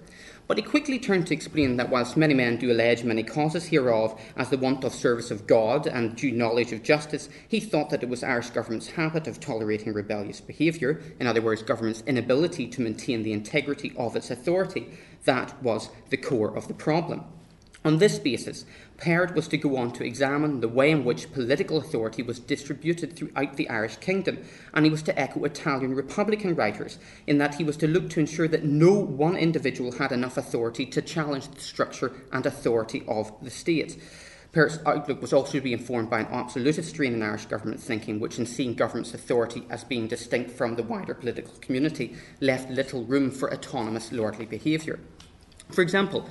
But 0.49 0.57
he 0.57 0.63
quickly 0.63 0.99
turned 0.99 1.27
to 1.27 1.35
explain 1.35 1.77
that 1.77 1.91
whilst 1.91 2.17
many 2.17 2.33
men 2.33 2.57
do 2.57 2.73
allege 2.73 3.05
many 3.05 3.23
causes 3.23 3.67
hereof 3.67 4.19
as 4.35 4.49
the 4.49 4.57
want 4.57 4.83
of 4.83 4.95
service 4.95 5.31
of 5.31 5.47
God 5.47 5.87
and 5.87 6.17
due 6.17 6.33
knowledge 6.33 6.73
of 6.73 6.83
justice, 6.83 7.29
he 7.47 7.61
thought 7.61 7.91
that 7.91 8.03
it 8.03 8.09
was 8.09 8.25
Irish 8.25 8.49
government's 8.49 8.89
habit 8.89 9.27
of 9.27 9.41
tolerating 9.41 9.93
rebellious 9.93 10.41
behaviour, 10.41 11.03
in 11.21 11.27
other 11.27 11.43
words, 11.43 11.63
government's 11.63 12.03
inability 12.07 12.67
to 12.67 12.81
maintain 12.81 13.23
the 13.23 13.35
integrity 13.35 13.93
of 13.99 14.17
its 14.17 14.31
authority, 14.31 14.89
that 15.27 15.63
was 15.63 15.91
the 16.09 16.17
core 16.17 16.57
of 16.57 16.67
the 16.67 16.75
problem. 16.75 17.25
On 17.89 17.97
this 17.97 18.19
basis, 18.19 18.67
Perrott 18.99 19.35
was 19.35 19.49
to 19.49 19.57
go 19.57 19.79
on 19.79 19.93
to 19.93 20.05
examine 20.05 20.61
the 20.61 20.69
way 20.69 20.91
in 20.91 21.07
which 21.07 21.33
political 21.33 21.79
authority 21.79 22.23
was 22.23 22.39
distributed 22.39 23.17
throughout 23.17 23.57
the 23.57 23.67
Irish 23.71 23.97
kingdom, 23.97 24.45
and 24.75 24.85
he 24.85 24.91
was 24.91 25.01
to 25.05 25.19
echo 25.19 25.43
Italian 25.45 25.95
Republican 25.95 26.55
writers 26.55 26.99
in 27.27 27.39
that 27.39 27.55
he 27.55 27.65
was 27.65 27.79
to 27.79 27.89
look 27.89 28.11
to 28.11 28.21
ensure 28.21 28.47
that 28.47 28.63
no 28.63 28.93
one 28.93 29.39
individual 29.39 29.93
had 29.93 30.13
enough 30.13 30.37
authority 30.37 30.85
to 30.85 31.01
challenge 31.01 31.49
the 31.49 31.63
structure 31.63 32.13
and 32.31 32.45
authority 32.45 33.05
of 33.09 33.33
the 33.41 33.51
state. 33.51 33.99
Perrott's 34.53 34.81
outlook 34.85 35.23
was 35.23 35.33
also 35.33 35.53
to 35.53 35.63
be 35.63 35.73
informed 35.73 36.11
by 36.11 36.21
an 36.21 36.27
absolutist 36.27 36.91
strain 36.91 37.15
in 37.15 37.23
Irish 37.23 37.47
government 37.47 37.81
thinking, 37.81 38.21
which, 38.21 38.39
in 38.39 38.45
seeing 38.45 38.75
government's 38.75 39.15
authority 39.15 39.63
as 39.71 39.83
being 39.83 40.09
distinct 40.09 40.51
from 40.51 40.77
the 40.77 40.83
wider 40.83 41.15
political 41.15 41.55
community, 41.63 42.17
left 42.43 42.69
little 42.69 43.07
room 43.07 43.31
for 43.31 43.51
autonomous 43.51 44.13
lordly 44.13 44.45
behaviour. 44.45 45.01
For 45.71 45.81
example, 45.81 46.29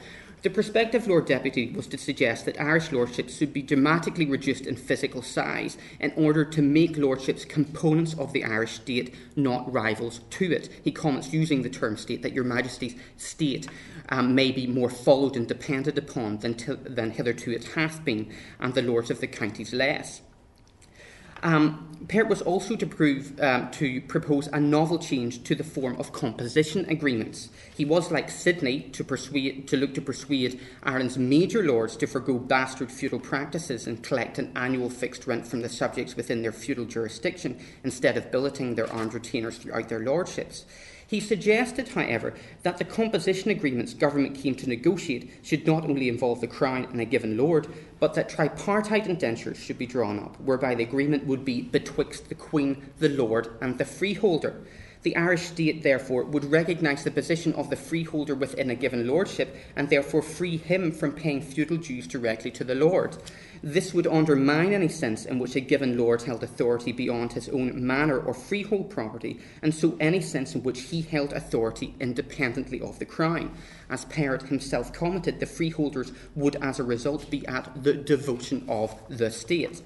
the 0.48 0.54
prospective 0.54 1.08
Lord 1.08 1.26
Deputy 1.26 1.74
was 1.76 1.88
to 1.88 1.98
suggest 1.98 2.46
that 2.46 2.58
Irish 2.58 2.94
lordships 2.94 3.36
should 3.36 3.52
be 3.52 3.62
dramatically 3.62 4.26
reduced 4.26 4.66
in 4.66 4.78
physical 4.78 5.22
size 5.22 5.78
in 6.00 6.14
order 6.16 6.46
to 6.46 6.62
make 6.62 6.96
lordships 6.96 7.44
components 7.44 8.14
of 8.14 8.32
the 8.32 8.46
Irish 8.46 8.76
state, 8.76 9.14
not 9.36 9.70
rivals 9.74 10.22
to 10.30 10.50
it. 10.54 10.70
He 10.86 10.92
comments 10.94 11.34
using 11.34 11.64
the 11.64 11.70
term 11.70 11.98
state 11.98 12.22
that 12.22 12.32
Your 12.32 12.46
Majesty's 12.46 12.96
state 13.18 13.68
um, 14.08 14.36
may 14.36 14.54
be 14.54 14.68
more 14.68 14.90
followed 14.90 15.36
and 15.36 15.50
depended 15.50 15.98
upon 15.98 16.38
than, 16.38 16.56
than 16.82 17.12
hitherto 17.12 17.52
it 17.52 17.66
hath 17.66 18.06
been, 18.06 18.34
and 18.62 18.74
the 18.74 18.82
lords 18.82 19.12
of 19.12 19.20
the 19.20 19.28
counties 19.28 19.74
less. 19.74 20.22
Um, 21.44 21.84
Perrott 22.08 22.30
was 22.30 22.42
also 22.42 22.76
to, 22.76 22.86
prove, 22.86 23.40
um, 23.42 23.70
to 23.72 24.02
propose 24.02 24.48
a 24.48 24.60
novel 24.60 24.98
change 24.98 25.44
to 25.44 25.56
the 25.56 25.64
form 25.64 25.98
of 26.00 26.14
composition 26.14 26.86
agreements. 26.90 27.50
He 27.76 27.86
was, 27.86 28.12
like 28.12 28.30
Sidney, 28.30 28.82
to, 28.94 29.04
persuade, 29.04 29.68
to 29.68 29.78
look 29.78 29.94
to 29.96 30.02
persuade 30.02 30.60
Ireland's 30.84 31.18
major 31.18 31.64
lords 31.64 31.98
to 31.98 32.08
forego 32.08 32.38
bastard 32.40 32.92
feudal 32.92 33.20
practices 33.20 33.88
and 33.88 34.02
collect 34.02 34.40
an 34.40 34.52
annual 34.56 34.90
fixed 34.90 35.28
rent 35.28 35.48
from 35.48 35.62
the 35.62 35.70
subjects 35.70 36.16
within 36.16 36.44
their 36.44 36.52
feudal 36.52 36.86
jurisdiction 36.86 37.60
instead 37.84 38.16
of 38.16 38.32
billeting 38.32 38.76
their 38.76 38.92
armed 38.92 39.14
retainers 39.14 39.58
throughout 39.58 39.90
their 39.90 40.00
lordships. 40.00 40.66
He 41.08 41.22
suggested, 41.22 41.88
however, 41.90 42.34
that 42.64 42.78
the 42.78 42.84
composition 42.84 43.50
agreements 43.50 43.94
government 43.94 44.36
came 44.36 44.56
to 44.56 44.68
negotiate 44.68 45.32
should 45.42 45.66
not 45.66 45.86
only 45.86 46.10
involve 46.10 46.42
the 46.42 46.48
Crown 46.48 46.84
and 46.92 47.00
a 47.00 47.06
given 47.06 47.38
lord, 47.38 47.68
but 48.00 48.14
that 48.16 48.28
tripartite 48.28 49.08
indentures 49.08 49.58
should 49.58 49.78
be 49.78 49.86
drawn 49.86 50.20
up, 50.20 50.40
whereby 50.42 50.76
the 50.76 50.84
agreement 50.84 51.26
would 51.26 51.46
be 51.46 51.62
betwixt 51.62 52.28
the 52.28 52.36
Queen, 52.36 52.92
the 53.00 53.08
Lord, 53.08 53.48
and 53.62 53.78
the 53.78 53.86
freeholder. 53.86 54.62
The 55.04 55.16
Irish 55.16 55.44
state, 55.44 55.84
therefore, 55.84 56.24
would 56.24 56.46
recognise 56.46 57.04
the 57.04 57.12
position 57.12 57.54
of 57.54 57.70
the 57.70 57.76
freeholder 57.76 58.36
within 58.36 58.70
a 58.70 58.76
given 58.76 59.08
lordship 59.08 59.56
and 59.76 59.90
therefore 59.90 60.22
free 60.22 60.58
him 60.58 60.92
from 60.92 61.14
paying 61.14 61.42
feudal 61.42 61.78
dues 61.78 62.08
directly 62.08 62.52
to 62.52 62.64
the 62.64 62.76
lord. 62.76 63.18
This 63.64 63.94
would 63.94 64.08
undermine 64.08 64.74
any 64.74 64.88
sense 64.88 65.26
in 65.26 65.40
which 65.40 65.56
a 65.56 65.60
given 65.60 65.98
lord 65.98 66.24
held 66.24 66.44
authority 66.44 66.92
beyond 66.92 67.34
his 67.34 67.50
own 67.50 67.86
manor 67.86 68.20
or 68.20 68.34
freehold 68.34 68.90
property, 68.90 69.40
and 69.62 69.74
so 69.74 69.96
any 70.00 70.22
sense 70.22 70.56
in 70.56 70.64
which 70.64 70.82
he 70.84 71.02
held 71.02 71.34
authority 71.34 71.96
independently 72.00 72.82
of 72.82 73.00
the 73.00 73.06
crown. 73.06 73.56
As 73.90 74.06
Perrott 74.06 74.44
himself 74.44 74.94
commented, 74.94 75.40
the 75.40 75.46
freeholders 75.46 76.12
would, 76.36 76.56
as 76.58 76.80
a 76.80 76.84
result, 76.84 77.30
be 77.30 77.46
at 77.48 77.84
the 77.84 77.94
devotion 77.94 78.66
of 78.68 78.96
the 79.10 79.32
state. 79.32 79.82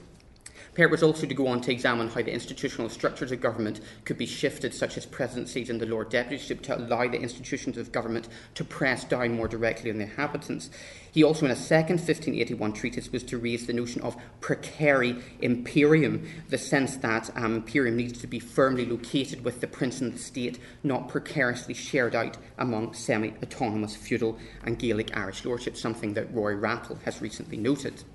Was 0.78 1.04
also 1.04 1.28
to 1.28 1.34
go 1.34 1.48
on 1.48 1.60
to 1.62 1.72
examine 1.72 2.08
how 2.08 2.22
the 2.22 2.32
institutional 2.32 2.90
structures 2.90 3.32
of 3.34 3.42
government 3.42 3.82
could 4.06 4.18
be 4.18 4.25
shifted, 4.25 4.74
such 4.74 4.98
as 4.98 5.06
presidencies 5.06 5.70
and 5.70 5.82
the 5.82 5.86
Lord 5.86 6.10
Deputyship, 6.10 6.62
to 6.62 6.78
allow 6.78 7.08
the 7.10 7.20
institutions 7.20 7.78
of 7.78 7.92
government 7.92 8.30
to 8.56 8.63
press 8.63 9.04
down 9.04 9.34
more 9.34 9.50
directly 9.50 9.92
on 9.92 9.98
the 9.98 10.06
inhabitants. 10.06 10.70
He 11.12 11.24
also, 11.24 11.46
in 11.46 11.51
a 11.51 11.58
second 11.58 11.98
1581 11.98 12.72
treatise, 12.72 13.12
was 13.12 13.24
to 13.24 13.38
raise 13.38 13.68
the 13.68 13.74
notion 13.74 14.01
of 14.01 14.16
precari 14.40 15.22
imperium, 15.42 16.25
the 16.48 16.58
sense 16.58 16.96
that 16.98 17.30
um, 17.36 17.58
imperium 17.58 17.98
needs 17.98 18.20
to 18.22 18.28
be 18.28 18.40
firmly 18.40 18.86
located 18.86 19.44
with 19.44 19.60
the 19.60 19.68
prince 19.68 20.00
and 20.00 20.13
the 20.13 20.20
state, 20.20 20.58
not 20.84 21.10
precariously 21.10 21.74
shared 21.74 22.16
out 22.16 22.38
among 22.58 22.94
semi 22.94 23.34
autonomous 23.44 23.96
feudal 23.96 24.40
and 24.63 24.80
Gaelic 24.80 25.16
Irish 25.18 25.44
lordships, 25.44 25.82
something 25.82 26.13
that 26.13 26.34
Rory 26.34 26.56
Rapple 26.56 27.01
has 27.04 27.22
recently 27.22 27.58
noted. 27.58 28.06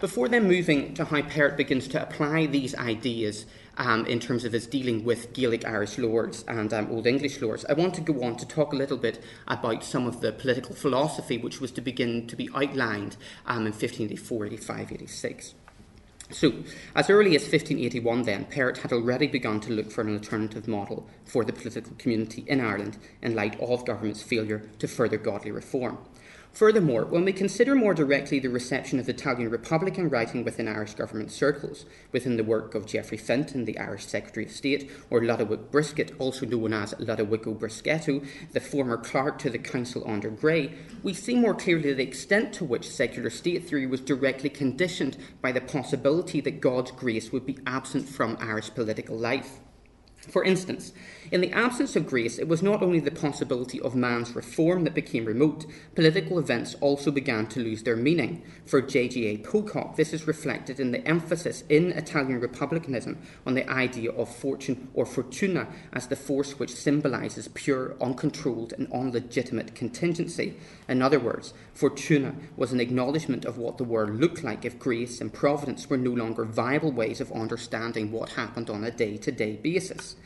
Before 0.00 0.28
then 0.28 0.46
moving 0.46 0.94
to 0.94 1.04
how 1.04 1.22
Perrott 1.22 1.56
begins 1.56 1.88
to 1.88 2.00
apply 2.00 2.46
these 2.46 2.72
ideas 2.76 3.46
um, 3.78 4.06
in 4.06 4.20
terms 4.20 4.44
of 4.44 4.52
his 4.52 4.64
dealing 4.64 5.02
with 5.02 5.32
Gaelic 5.32 5.66
Irish 5.66 5.98
lords 5.98 6.44
and 6.46 6.72
um, 6.72 6.88
Old 6.92 7.08
English 7.08 7.40
lords, 7.40 7.64
I 7.64 7.72
want 7.72 7.94
to 7.94 8.00
go 8.00 8.22
on 8.22 8.36
to 8.36 8.46
talk 8.46 8.72
a 8.72 8.76
little 8.76 8.96
bit 8.96 9.20
about 9.48 9.82
some 9.82 10.06
of 10.06 10.20
the 10.20 10.30
political 10.30 10.76
philosophy 10.76 11.36
which 11.36 11.60
was 11.60 11.72
to 11.72 11.80
begin 11.80 12.28
to 12.28 12.36
be 12.36 12.48
outlined 12.54 13.16
um, 13.44 13.66
in 13.66 13.72
1584, 13.72 14.46
85, 14.46 14.92
86. 14.92 15.54
So, 16.30 16.52
as 16.94 17.10
early 17.10 17.34
as 17.34 17.42
1581, 17.42 18.22
then, 18.22 18.44
Perrott 18.44 18.78
had 18.78 18.92
already 18.92 19.26
begun 19.26 19.58
to 19.60 19.72
look 19.72 19.90
for 19.90 20.02
an 20.02 20.14
alternative 20.14 20.68
model 20.68 21.08
for 21.24 21.44
the 21.44 21.52
political 21.52 21.94
community 21.98 22.44
in 22.46 22.60
Ireland 22.60 22.98
in 23.20 23.34
light 23.34 23.58
of 23.60 23.84
government's 23.84 24.22
failure 24.22 24.68
to 24.78 24.86
further 24.86 25.16
godly 25.16 25.50
reform. 25.50 25.98
Furthermore, 26.52 27.04
when 27.04 27.24
we 27.24 27.32
consider 27.32 27.74
more 27.74 27.94
directly 27.94 28.40
the 28.40 28.48
reception 28.48 28.98
of 28.98 29.08
Italian 29.08 29.48
Republican 29.48 30.08
writing 30.08 30.42
within 30.42 30.66
Irish 30.66 30.94
government 30.94 31.30
circles, 31.30 31.84
within 32.10 32.36
the 32.36 32.42
work 32.42 32.74
of 32.74 32.86
Geoffrey 32.86 33.18
Fenton, 33.18 33.64
the 33.64 33.78
Irish 33.78 34.06
Secretary 34.06 34.46
of 34.46 34.50
State, 34.50 34.90
or 35.08 35.20
Lodowick 35.20 35.70
Bryskett, 35.70 36.12
also 36.18 36.46
known 36.46 36.72
as 36.72 36.94
Lodowico 36.94 37.56
Brisketto, 37.56 38.26
the 38.52 38.60
former 38.60 38.96
clerk 38.96 39.38
to 39.38 39.50
the 39.50 39.58
Council 39.58 40.02
under 40.06 40.30
Grey, 40.30 40.74
we 41.02 41.14
see 41.14 41.36
more 41.36 41.54
clearly 41.54 41.92
the 41.92 42.02
extent 42.02 42.52
to 42.54 42.64
which 42.64 42.90
secular 42.90 43.30
state 43.30 43.68
theory 43.68 43.86
was 43.86 44.00
directly 44.00 44.50
conditioned 44.50 45.16
by 45.40 45.52
the 45.52 45.60
possibility 45.60 46.40
that 46.40 46.60
God's 46.60 46.90
grace 46.90 47.30
would 47.30 47.46
be 47.46 47.58
absent 47.66 48.08
from 48.08 48.36
Irish 48.40 48.74
political 48.74 49.16
life. 49.16 49.60
For 50.28 50.42
instance, 50.42 50.92
in 51.30 51.40
the 51.40 51.52
absence 51.52 51.94
of 51.96 52.06
grace, 52.06 52.38
it 52.38 52.48
was 52.48 52.62
not 52.62 52.82
only 52.82 53.00
the 53.00 53.10
possibility 53.10 53.80
of 53.80 53.94
man's 53.94 54.34
reform 54.34 54.84
that 54.84 54.94
became 54.94 55.24
remote, 55.24 55.66
political 55.94 56.38
events 56.38 56.74
also 56.80 57.10
began 57.10 57.46
to 57.48 57.60
lose 57.60 57.82
their 57.82 57.96
meaning. 57.96 58.42
For 58.64 58.80
J.G.A. 58.80 59.38
Pocock, 59.38 59.96
this 59.96 60.12
is 60.12 60.26
reflected 60.26 60.80
in 60.80 60.90
the 60.90 61.06
emphasis 61.06 61.64
in 61.68 61.92
Italian 61.92 62.40
republicanism 62.40 63.18
on 63.46 63.54
the 63.54 63.68
idea 63.70 64.10
of 64.12 64.34
fortune 64.34 64.88
or 64.94 65.04
fortuna 65.04 65.68
as 65.92 66.06
the 66.06 66.16
force 66.16 66.58
which 66.58 66.74
symbolises 66.74 67.48
pure, 67.48 67.94
uncontrolled, 68.00 68.72
and 68.72 68.88
unlegitimate 68.92 69.74
contingency. 69.74 70.56
In 70.88 71.02
other 71.02 71.20
words, 71.20 71.52
fortuna 71.74 72.34
was 72.56 72.72
an 72.72 72.80
acknowledgement 72.80 73.44
of 73.44 73.58
what 73.58 73.76
the 73.76 73.84
world 73.84 74.18
looked 74.18 74.42
like 74.42 74.64
if 74.64 74.78
grace 74.78 75.20
and 75.20 75.32
providence 75.32 75.90
were 75.90 75.96
no 75.96 76.10
longer 76.10 76.44
viable 76.44 76.92
ways 76.92 77.20
of 77.20 77.32
understanding 77.32 78.10
what 78.12 78.30
happened 78.30 78.70
on 78.70 78.84
a 78.84 78.90
day 78.90 79.16
to 79.18 79.30
day 79.30 79.56
basis. 79.56 80.16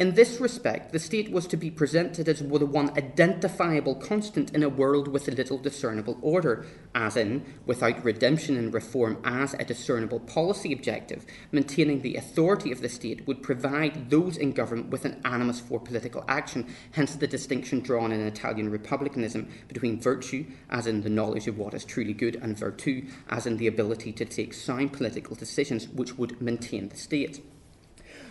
In 0.00 0.14
this 0.14 0.40
respect, 0.40 0.92
the 0.92 0.98
state 0.98 1.30
was 1.30 1.46
to 1.48 1.58
be 1.58 1.70
presented 1.70 2.26
as 2.26 2.38
the 2.38 2.64
one 2.64 2.88
identifiable 2.96 3.94
constant 3.94 4.50
in 4.54 4.62
a 4.62 4.68
world 4.70 5.08
with 5.08 5.28
little 5.28 5.58
discernible 5.58 6.16
order, 6.22 6.64
as 6.94 7.18
in, 7.18 7.44
without 7.66 8.02
redemption 8.02 8.56
and 8.56 8.72
reform 8.72 9.18
as 9.24 9.52
a 9.52 9.64
discernible 9.66 10.20
policy 10.20 10.72
objective, 10.72 11.26
maintaining 11.52 12.00
the 12.00 12.16
authority 12.16 12.72
of 12.72 12.80
the 12.80 12.88
state 12.88 13.26
would 13.26 13.42
provide 13.42 14.08
those 14.08 14.38
in 14.38 14.52
government 14.52 14.88
with 14.88 15.04
an 15.04 15.20
animus 15.22 15.60
for 15.60 15.78
political 15.78 16.24
action, 16.26 16.74
hence 16.92 17.14
the 17.16 17.26
distinction 17.26 17.80
drawn 17.80 18.10
in 18.10 18.22
Italian 18.22 18.70
republicanism 18.70 19.50
between 19.68 20.00
virtue, 20.00 20.46
as 20.70 20.86
in 20.86 21.02
the 21.02 21.10
knowledge 21.10 21.46
of 21.46 21.58
what 21.58 21.74
is 21.74 21.84
truly 21.84 22.14
good, 22.14 22.36
and 22.36 22.56
virtù, 22.56 23.06
as 23.28 23.44
in 23.44 23.58
the 23.58 23.66
ability 23.66 24.12
to 24.12 24.24
take 24.24 24.54
sound 24.54 24.94
political 24.94 25.36
decisions 25.36 25.88
which 25.88 26.16
would 26.16 26.40
maintain 26.40 26.88
the 26.88 26.96
state. 26.96 27.42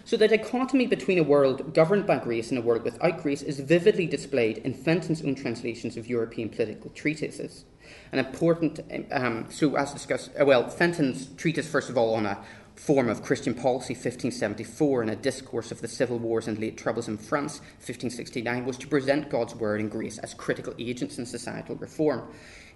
So 0.09 0.17
the 0.17 0.27
dichotomy 0.27 0.87
between 0.87 1.19
a 1.19 1.23
world 1.23 1.75
governed 1.75 2.07
by 2.07 2.17
grace 2.17 2.49
and 2.49 2.57
a 2.57 2.63
world 2.63 2.83
without 2.83 3.21
grace 3.21 3.43
is 3.43 3.59
vividly 3.59 4.07
displayed 4.07 4.57
in 4.57 4.73
Fenton's 4.73 5.23
own 5.23 5.35
translations 5.35 5.97
of 5.97 6.07
European 6.07 6.49
political 6.49 6.89
treatises. 6.89 7.65
An 8.11 8.17
important, 8.17 8.79
um, 9.11 9.45
so 9.51 9.77
as 9.77 9.93
discussed, 9.93 10.31
uh, 10.41 10.45
well, 10.45 10.67
Fenton's 10.67 11.27
treatise, 11.37 11.69
first 11.69 11.91
of 11.91 11.97
all, 11.97 12.15
on 12.15 12.25
a 12.25 12.43
form 12.73 13.07
of 13.07 13.21
Christian 13.21 13.53
policy, 13.53 13.93
1574, 13.93 15.03
and 15.03 15.11
a 15.11 15.15
discourse 15.15 15.71
of 15.71 15.79
the 15.79 15.87
civil 15.87 16.17
wars 16.17 16.47
and 16.47 16.57
late 16.57 16.75
troubles 16.75 17.07
in 17.07 17.15
France, 17.15 17.59
1569, 17.85 18.65
was 18.65 18.77
to 18.77 18.87
present 18.87 19.29
God's 19.29 19.53
word 19.53 19.79
and 19.79 19.91
grace 19.91 20.17
as 20.17 20.33
critical 20.33 20.73
agents 20.79 21.19
in 21.19 21.25
societal 21.27 21.75
reform. 21.75 22.27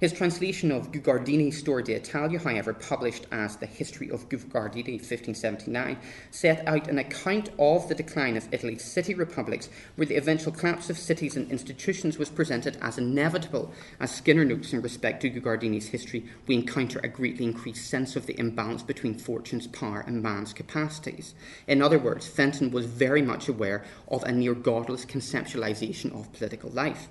His 0.04 0.12
translation 0.12 0.70
of 0.70 0.92
Guicciardini's 0.92 1.60
Storia 1.60 1.86
d'Italia, 1.86 2.38
however, 2.38 2.74
published 2.74 3.26
as 3.32 3.56
The 3.56 3.66
History 3.66 4.12
of 4.12 4.28
Guicciardini, 4.28 5.00
1579, 5.00 5.98
set 6.30 6.68
out 6.68 6.90
an 6.90 7.00
account 7.00 7.52
of 7.58 7.88
the 7.88 7.96
decline 7.96 8.36
of 8.36 8.54
Italy's 8.54 8.84
city 8.84 9.14
republics, 9.14 9.70
where 9.96 10.06
the 10.06 10.18
eventual 10.18 10.52
collapse 10.52 10.90
of 10.90 10.98
cities 10.98 11.38
and 11.38 11.50
institutions 11.50 12.18
was 12.18 12.28
presented 12.28 12.78
as 12.82 12.98
inevitable. 12.98 13.72
As 14.02 14.14
Skinner 14.14 14.44
notes 14.44 14.74
in 14.74 14.82
respect 14.82 15.22
to 15.22 15.30
Guicciardini's 15.30 15.88
history, 15.88 16.26
we 16.48 16.56
encounter 16.56 17.00
a 17.02 17.08
greatly 17.08 17.46
increased 17.46 17.90
sense 17.90 18.18
of 18.18 18.26
the 18.26 18.38
imbalance 18.38 18.84
between 18.84 19.18
fortune's 19.18 19.68
power 19.68 20.04
and 20.06 20.22
man's 20.22 20.52
capacities. 20.52 21.34
In 21.66 21.82
other 21.82 21.98
words, 21.98 22.28
Fenton 22.28 22.72
was 22.72 22.88
very 22.88 23.22
much 23.22 23.48
aware 23.48 23.86
of 24.10 24.22
a 24.24 24.34
near 24.34 24.54
godless 24.54 25.06
conceptualization 25.06 26.14
of 26.14 26.34
political 26.34 26.72
life. 26.72 27.08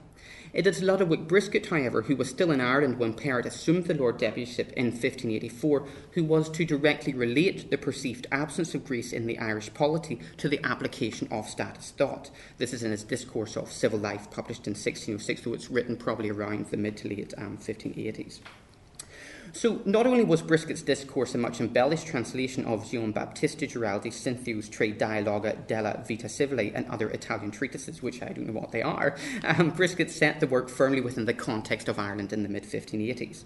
It 0.52 0.66
is 0.66 0.82
Lodowick 0.82 1.26
Bryskett, 1.26 1.66
however, 1.66 2.02
who 2.02 2.14
was 2.14 2.28
still 2.28 2.50
in 2.50 2.60
Ireland 2.60 2.98
when 2.98 3.14
Perrott 3.14 3.46
assumed 3.46 3.86
the 3.86 3.94
Lord 3.94 4.18
Deputyship 4.18 4.72
in 4.74 4.86
1584, 4.86 5.86
who 6.12 6.24
was 6.24 6.50
to 6.50 6.64
directly 6.64 7.14
relate 7.14 7.70
the 7.70 7.78
perceived 7.78 8.26
absence 8.30 8.74
of 8.74 8.84
grace 8.84 9.12
in 9.12 9.26
the 9.26 9.38
Irish 9.38 9.72
polity 9.72 10.20
to 10.36 10.48
the 10.48 10.60
application 10.62 11.26
of 11.30 11.48
statist 11.48 11.96
thought. 11.96 12.30
This 12.58 12.74
is 12.74 12.82
in 12.82 12.90
his 12.90 13.04
Discourse 13.04 13.56
of 13.56 13.72
Civil 13.72 13.98
Life, 13.98 14.30
published 14.30 14.66
in 14.66 14.72
1606, 14.72 15.40
though 15.40 15.54
it's 15.54 15.70
written 15.70 15.96
probably 15.96 16.30
around 16.30 16.66
the 16.66 16.76
mid 16.76 16.96
to 16.98 17.08
late 17.08 17.32
um, 17.38 17.56
1580s. 17.56 18.40
So, 19.54 19.82
not 19.84 20.06
only 20.06 20.24
was 20.24 20.40
Bryskett's 20.40 20.80
discourse 20.80 21.34
a 21.34 21.38
much 21.38 21.60
embellished 21.60 22.06
translation 22.06 22.64
of 22.64 22.90
Gian 22.90 23.12
Battista 23.12 23.66
Giraldi's 23.66 24.16
Cinthio's 24.16 24.66
Tre 24.66 24.92
Dialoghi 24.92 25.66
della 25.66 26.02
Vita 26.08 26.26
Civile 26.26 26.72
and 26.74 26.88
other 26.88 27.10
Italian 27.10 27.50
treatises, 27.50 28.02
which 28.02 28.22
I 28.22 28.28
don't 28.28 28.46
know 28.46 28.58
what 28.58 28.72
they 28.72 28.80
are, 28.80 29.14
um, 29.44 29.70
Bryskett 29.72 30.08
set 30.08 30.40
the 30.40 30.46
work 30.46 30.70
firmly 30.70 31.02
within 31.02 31.26
the 31.26 31.34
context 31.34 31.88
of 31.88 31.98
Ireland 31.98 32.32
in 32.32 32.42
the 32.42 32.48
mid 32.48 32.64
1580s. 32.64 33.44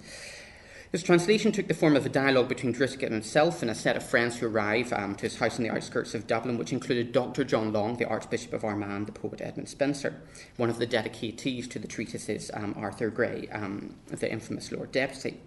His 0.93 1.03
translation 1.03 1.51
took 1.51 1.67
the 1.67 1.75
form 1.75 1.97
of 1.97 2.07
a 2.07 2.09
dialogue 2.09 2.49
between 2.49 2.73
Bryskett 2.73 3.11
himself 3.11 3.61
and 3.61 3.71
a 3.71 3.75
set 3.75 3.97
of 3.97 4.09
friends 4.09 4.37
who 4.37 4.47
arrived 4.47 4.93
um, 4.93 5.17
to 5.17 5.23
his 5.23 5.37
house 5.37 5.59
on 5.59 5.65
the 5.65 5.71
outskirts 5.71 6.15
of 6.15 6.29
Dublin, 6.29 6.57
which 6.57 6.73
included 6.73 7.11
Dr. 7.11 7.43
John 7.43 7.73
Long, 7.73 7.97
the 7.97 8.09
Archbishop 8.09 8.53
of 8.53 8.65
Armagh, 8.65 9.07
the 9.07 9.13
poet 9.13 9.41
Edmund 9.43 9.69
Spenser. 9.69 10.15
One 10.57 10.71
of 10.71 10.79
the 10.79 10.87
dedicatees 10.87 11.69
to 11.71 11.81
the 11.81 11.89
treatises, 11.89 12.53
um, 12.55 12.75
Arthur 12.79 13.11
Grey, 13.11 13.49
um, 13.51 13.97
the 14.07 14.31
infamous 14.31 14.71
Lord 14.71 14.93
Deputy. 14.93 15.41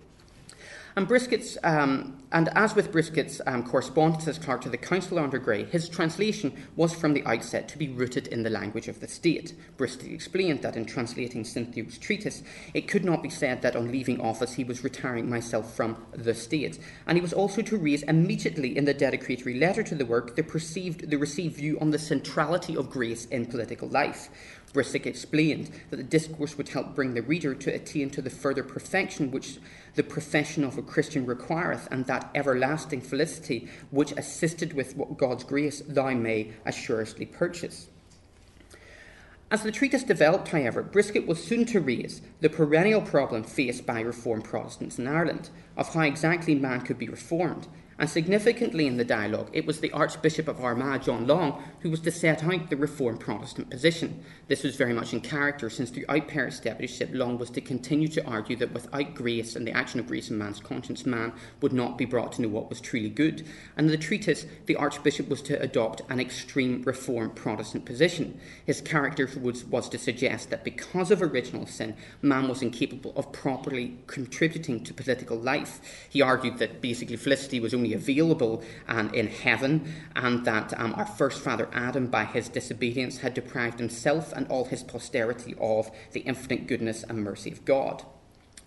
And 0.96 1.08
Bryskett's, 1.08 1.58
um, 1.63 2.22
and 2.31 2.50
as 2.55 2.75
with 2.75 2.91
Bryskett's 2.91 3.41
um, 3.46 3.63
correspondence 3.63 4.27
as 4.27 4.39
clerk 4.39 4.62
to 4.62 4.69
the 4.69 4.77
council 4.77 5.19
under 5.19 5.38
Grey, 5.38 5.65
his 5.65 5.88
translation 5.88 6.51
was 6.75 6.93
from 6.93 7.13
the 7.13 7.25
outset 7.25 7.67
to 7.69 7.77
be 7.77 7.89
rooted 7.89 8.27
in 8.27 8.43
the 8.43 8.50
language 8.50 8.88
of 8.88 9.00
the 9.00 9.08
state. 9.08 9.53
Brisket 9.77 10.12
explained 10.12 10.62
that 10.63 10.75
in 10.75 10.86
translating 10.86 11.43
Cinthio's 11.43 11.98
treatise, 11.98 12.43
it 12.74 12.88
could 12.88 13.05
not 13.05 13.24
be 13.24 13.29
said 13.29 13.62
that 13.62 13.75
on 13.75 13.91
leaving 13.91 14.19
office 14.19 14.53
he 14.53 14.63
was 14.63 14.84
retiring 14.84 15.29
myself 15.29 15.75
from 15.75 15.98
the 16.12 16.34
state, 16.34 16.79
and 17.05 17.17
he 17.17 17.22
was 17.22 17.34
also 17.34 17.62
to 17.62 17.77
raise 17.77 18.03
immediately 18.03 18.75
in 18.75 18.86
the 18.86 18.93
dedicatory 18.93 19.60
letter 19.60 19.84
to 19.84 19.96
the 19.96 20.05
work 20.05 20.36
the 20.36 20.43
perceived, 20.43 21.10
the 21.10 21.17
received 21.17 21.55
view 21.55 21.77
on 21.79 21.91
the 21.91 22.00
centrality 22.00 22.75
of 22.75 22.89
grace 22.89 23.25
in 23.25 23.46
political 23.46 23.88
life. 23.88 24.29
Bryskett 24.74 25.08
explained 25.08 25.72
that 25.89 25.98
the 25.98 26.03
discourse 26.03 26.58
would 26.58 26.69
help 26.69 26.96
bring 26.96 27.13
the 27.13 27.22
reader 27.22 27.55
to 27.55 27.74
attain 27.74 28.10
to 28.12 28.22
the 28.22 28.29
further 28.29 28.63
perfection 28.63 29.31
which 29.31 29.58
the 29.96 30.03
profession 30.03 30.63
of 30.63 30.77
a 30.77 30.81
Christian 30.81 31.25
requireth, 31.25 31.88
and 31.91 32.05
that 32.05 32.29
everlasting 32.36 33.01
felicity 33.01 33.67
which, 33.91 34.12
assisted 34.13 34.74
with 34.74 34.96
what 34.96 35.17
God's 35.17 35.43
grace, 35.43 35.81
thou 35.88 36.12
may 36.12 36.53
assuredly 36.65 37.25
purchase. 37.25 37.88
As 39.51 39.63
the 39.63 39.72
treatise 39.72 40.03
developed, 40.03 40.50
however, 40.50 40.84
Bryskett 40.84 41.25
was 41.25 41.43
soon 41.43 41.65
to 41.65 41.79
raise 41.79 42.22
the 42.39 42.50
perennial 42.50 43.01
problem 43.01 43.43
faced 43.43 43.86
by 43.86 44.00
Reformed 44.01 44.43
Protestants 44.43 45.00
in 45.00 45.08
Ireland 45.08 45.50
of 45.75 45.91
how 45.93 46.01
exactly 46.01 46.53
man 46.53 46.81
could 46.81 47.00
be 47.00 47.10
reformed, 47.10 47.67
and 48.00 48.10
significantly 48.10 48.88
in 48.88 48.96
the 48.96 49.03
dialogue, 49.03 49.50
it 49.51 49.65
was 49.65 49.82
the 49.82 49.91
Archbishop 49.91 50.48
of 50.48 50.63
Armagh, 50.63 51.03
John 51.03 51.27
Long, 51.27 51.62
who 51.82 51.91
was 51.91 52.00
to 52.01 52.12
set 52.12 52.46
out 52.46 52.70
the 52.70 52.77
Reformed 52.77 53.20
Protestant 53.20 53.70
position. 53.70 54.24
This 54.48 54.63
was 54.63 54.77
very 54.77 54.94
much 54.94 55.12
in 55.12 55.20
character, 55.20 55.70
since 55.70 55.89
throughout 55.89 56.29
Perrott's 56.29 56.62
deputyship, 56.62 57.13
Long 57.13 57.38
was 57.38 57.50
to 57.50 57.62
continue 57.62 58.08
to 58.08 58.25
argue 58.25 58.56
that 58.56 58.74
without 58.74 59.13
grace 59.13 59.58
and 59.58 59.68
the 59.68 59.74
action 59.74 60.00
of 60.00 60.08
grace 60.08 60.29
in 60.29 60.38
man's 60.38 60.62
conscience, 60.62 61.06
man 61.06 61.34
would 61.60 61.74
not 61.74 61.98
be 61.98 62.06
brought 62.06 62.32
to 62.34 62.41
know 62.41 62.48
what 62.48 62.70
was 62.70 62.79
truly 62.79 63.10
good. 63.10 63.46
And 63.75 63.88
in 63.88 63.91
the 63.91 63.98
treatise, 63.98 64.46
the 64.65 64.77
Archbishop 64.77 65.27
was 65.27 65.41
to 65.44 65.62
adopt 65.62 66.01
an 66.10 66.22
extreme 66.22 66.84
Reformed 66.84 67.36
Protestant 67.36 67.84
position. 67.84 68.39
His 68.65 68.79
character 68.79 69.29
was, 69.41 69.65
was 69.65 69.89
to 69.89 69.98
suggest 69.98 70.51
that 70.51 70.63
because 70.63 71.12
of 71.12 71.22
original 71.22 71.65
sin, 71.65 71.98
man 72.22 72.48
was 72.48 72.62
incapable 72.62 73.12
of 73.18 73.34
properly 73.34 73.98
contributing 74.08 74.86
to 74.86 74.94
political 74.94 75.38
life. 75.38 76.08
He 76.10 76.22
argued 76.22 76.60
that 76.60 76.79
basically 76.79 77.18
felicity 77.18 77.60
was 77.60 77.74
only 77.74 77.88
available 77.93 78.63
um, 78.88 79.13
in 79.13 79.27
heaven, 79.27 79.93
and 80.15 80.46
that 80.46 80.79
um, 80.79 80.93
our 80.96 81.05
first 81.05 81.41
father 81.41 81.67
Adam, 81.74 82.08
by 82.08 82.25
his 82.25 82.50
disobedience, 82.50 83.19
had 83.19 83.34
deprived 83.34 83.79
himself 83.79 84.34
and 84.34 84.48
all 84.48 84.65
his 84.65 84.84
posterity 84.84 85.55
of 85.60 85.91
the 86.12 86.22
infinite 86.22 86.67
goodness 86.67 87.03
and 87.03 87.24
mercy 87.24 87.51
of 87.51 87.65
God. 87.65 88.03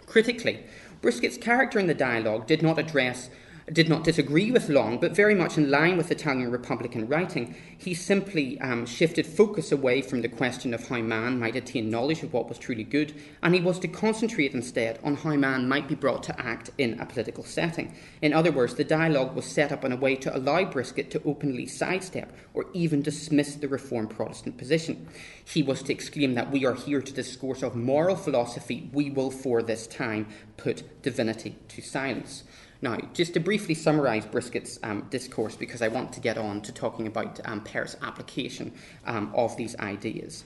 Critically, 0.06 0.64
Bryskett's 1.00 1.38
character 1.38 1.78
in 1.78 1.86
the 1.86 1.94
dialogue 1.94 2.46
did 2.46 2.62
not 2.62 2.78
address 2.78 3.30
did 3.70 3.88
not 3.88 4.04
disagree 4.04 4.50
with 4.50 4.68
Long, 4.68 4.98
but 4.98 5.14
very 5.14 5.34
much 5.34 5.56
in 5.56 5.70
line 5.70 5.96
with 5.96 6.10
Italian 6.10 6.50
Republican 6.50 7.06
writing, 7.06 7.54
he 7.78 7.94
simply 7.94 8.60
um, 8.60 8.86
shifted 8.86 9.26
focus 9.26 9.70
away 9.70 10.02
from 10.02 10.22
the 10.22 10.28
question 10.28 10.74
of 10.74 10.88
how 10.88 10.98
man 10.98 11.38
might 11.38 11.54
attain 11.54 11.90
knowledge 11.90 12.22
of 12.22 12.32
what 12.32 12.48
was 12.48 12.58
truly 12.58 12.82
good, 12.82 13.14
and 13.42 13.54
he 13.54 13.60
was 13.60 13.78
to 13.78 13.88
concentrate 13.88 14.54
instead 14.54 14.98
on 15.04 15.14
how 15.14 15.36
man 15.36 15.68
might 15.68 15.86
be 15.86 15.94
brought 15.94 16.22
to 16.24 16.40
act 16.40 16.70
in 16.78 16.98
a 16.98 17.06
political 17.06 17.44
setting. 17.44 17.94
In 18.20 18.32
other 18.32 18.50
words, 18.50 18.74
the 18.74 18.84
dialogue 18.84 19.36
was 19.36 19.44
set 19.44 19.70
up 19.70 19.84
in 19.84 19.92
a 19.92 19.96
way 19.96 20.16
to 20.16 20.36
allow 20.36 20.64
Bryskett 20.64 21.10
to 21.10 21.22
openly 21.24 21.66
sidestep 21.66 22.32
or 22.54 22.66
even 22.72 23.02
dismiss 23.02 23.54
the 23.54 23.68
Reformed 23.68 24.10
Protestant 24.10 24.58
position. 24.58 25.08
He 25.44 25.62
was 25.62 25.82
to 25.84 25.92
exclaim 25.92 26.34
that 26.34 26.50
we 26.50 26.66
are 26.66 26.74
here 26.74 27.00
to 27.00 27.12
discourse 27.12 27.62
of 27.62 27.76
moral 27.76 28.16
philosophy, 28.16 28.90
we 28.92 29.10
will 29.10 29.30
for 29.30 29.62
this 29.62 29.86
time 29.86 30.26
put 30.56 31.02
divinity 31.02 31.56
to 31.68 31.82
silence. 31.82 32.44
Now, 32.82 32.98
just 33.14 33.34
to 33.34 33.40
briefly 33.40 33.74
summarise 33.74 34.26
Bryskett's 34.26 34.78
um, 34.82 35.06
discourse, 35.08 35.54
because 35.54 35.82
I 35.82 35.88
want 35.88 36.12
to 36.14 36.20
get 36.20 36.36
on 36.36 36.60
to 36.62 36.72
talking 36.72 37.06
about 37.06 37.38
um, 37.44 37.60
Perrott's 37.62 37.96
application 38.02 38.72
um, 39.06 39.32
of 39.34 39.56
these 39.56 39.76
ideas. 39.78 40.44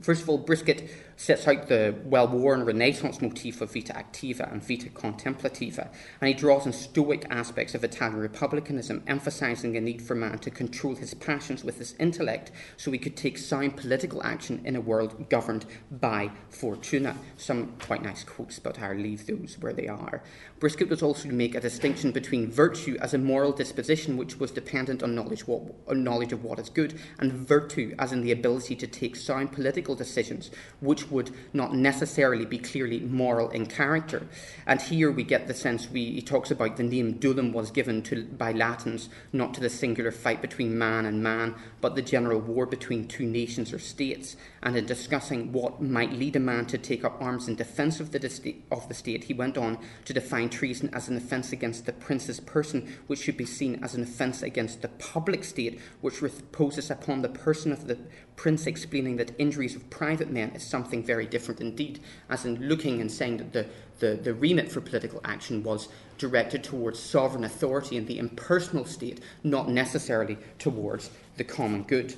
First 0.00 0.22
of 0.22 0.28
all, 0.28 0.44
Bryskett 0.44 0.90
sets 1.20 1.46
out 1.46 1.68
the 1.68 1.94
well 2.06 2.26
worn 2.26 2.64
Renaissance 2.64 3.20
motif 3.20 3.60
of 3.60 3.70
vita 3.70 3.92
activa 3.92 4.50
and 4.50 4.66
vita 4.66 4.88
contemplativa, 4.88 5.90
and 6.18 6.28
he 6.28 6.34
draws 6.34 6.64
on 6.64 6.72
Stoic 6.72 7.26
aspects 7.28 7.74
of 7.74 7.84
Italian 7.84 8.18
republicanism, 8.18 9.02
emphasizing 9.06 9.72
the 9.72 9.82
need 9.82 10.00
for 10.00 10.14
man 10.14 10.38
to 10.38 10.50
control 10.50 10.94
his 10.94 11.12
passions 11.12 11.62
with 11.62 11.76
his 11.76 11.94
intellect 11.98 12.50
so 12.78 12.90
he 12.90 12.96
could 12.96 13.18
take 13.18 13.36
sound 13.36 13.76
political 13.76 14.22
action 14.22 14.62
in 14.64 14.76
a 14.76 14.80
world 14.80 15.28
governed 15.28 15.66
by 15.90 16.30
fortuna. 16.48 17.14
Some 17.36 17.74
quite 17.78 18.02
nice 18.02 18.24
quotes, 18.24 18.58
but 18.58 18.78
I'll 18.78 18.94
leave 18.94 19.26
those 19.26 19.58
where 19.60 19.74
they 19.74 19.88
are. 19.88 20.22
Bryskett 20.58 20.88
was 20.88 21.02
also 21.02 21.28
to 21.28 21.34
make 21.34 21.54
a 21.54 21.60
distinction 21.60 22.12
between 22.12 22.50
virtue 22.50 22.96
as 23.02 23.12
a 23.12 23.18
moral 23.18 23.52
disposition 23.52 24.16
which 24.16 24.40
was 24.40 24.50
dependent 24.50 25.02
on 25.02 25.14
knowledge, 25.14 25.46
what, 25.46 25.64
on 25.86 26.02
knowledge 26.02 26.32
of 26.32 26.44
what 26.44 26.58
is 26.58 26.70
good, 26.70 26.98
and 27.18 27.30
virtue 27.32 27.94
as 27.98 28.10
in 28.10 28.22
the 28.22 28.32
ability 28.32 28.74
to 28.76 28.86
take 28.86 29.16
sound 29.16 29.52
political 29.52 29.94
decisions 29.94 30.50
which 30.80 31.09
would 31.10 31.30
not 31.52 31.74
necessarily 31.74 32.44
be 32.44 32.58
clearly 32.58 33.00
moral 33.00 33.50
in 33.50 33.66
character. 33.66 34.26
And 34.66 34.80
here 34.80 35.10
we 35.10 35.24
get 35.24 35.46
the 35.46 35.54
sense 35.54 35.90
we, 35.90 36.12
he 36.12 36.22
talks 36.22 36.50
about 36.50 36.76
the 36.76 36.82
name 36.82 37.14
Duellum 37.14 37.52
was 37.52 37.70
given 37.70 38.02
to, 38.04 38.24
by 38.24 38.52
Latins 38.52 39.08
not 39.32 39.54
to 39.54 39.60
the 39.60 39.70
singular 39.70 40.10
fight 40.10 40.40
between 40.40 40.78
man 40.78 41.06
and 41.06 41.22
man, 41.22 41.54
but 41.80 41.94
the 41.94 42.02
general 42.02 42.40
war 42.40 42.66
between 42.66 43.08
two 43.08 43.26
nations 43.26 43.72
or 43.72 43.78
states. 43.78 44.36
And 44.62 44.76
in 44.76 44.86
discussing 44.86 45.52
what 45.52 45.80
might 45.80 46.12
lead 46.12 46.36
a 46.36 46.40
man 46.40 46.66
to 46.66 46.78
take 46.78 47.04
up 47.04 47.20
arms 47.20 47.48
in 47.48 47.56
defence 47.56 48.00
of 48.00 48.12
the, 48.12 48.56
of 48.70 48.88
the 48.88 48.94
state, 48.94 49.24
he 49.24 49.34
went 49.34 49.56
on 49.56 49.78
to 50.04 50.12
define 50.12 50.50
treason 50.50 50.90
as 50.92 51.08
an 51.08 51.16
offence 51.16 51.52
against 51.52 51.86
the 51.86 51.92
prince's 51.92 52.40
person, 52.40 52.96
which 53.06 53.20
should 53.20 53.36
be 53.36 53.46
seen 53.46 53.82
as 53.82 53.94
an 53.94 54.02
offence 54.02 54.42
against 54.42 54.82
the 54.82 54.88
public 54.88 55.44
state, 55.44 55.80
which 56.00 56.22
reposes 56.22 56.90
upon 56.90 57.22
the 57.22 57.28
person 57.28 57.72
of 57.72 57.86
the 57.86 57.98
prince, 58.36 58.66
explaining 58.66 59.16
that 59.16 59.32
injuries 59.38 59.76
of 59.76 59.88
private 59.90 60.30
men 60.30 60.50
is 60.50 60.62
something 60.62 61.02
very 61.02 61.26
different 61.26 61.60
indeed, 61.60 62.00
as 62.28 62.44
in 62.44 62.68
looking 62.68 63.00
and 63.00 63.10
saying 63.10 63.38
that 63.38 63.52
the, 63.52 63.66
the, 63.98 64.14
the 64.16 64.34
remit 64.34 64.70
for 64.70 64.80
political 64.80 65.20
action 65.24 65.62
was 65.62 65.88
directed 66.18 66.64
towards 66.64 66.98
sovereign 66.98 67.44
authority 67.44 67.96
and 67.96 68.06
the 68.06 68.18
impersonal 68.18 68.84
state, 68.84 69.20
not 69.42 69.68
necessarily 69.68 70.38
towards 70.58 71.10
the 71.36 71.44
common 71.44 71.82
good. 71.82 72.14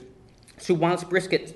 So, 0.58 0.74
whilst 0.74 1.08
Bryskett 1.08 1.50
uh, 1.50 1.54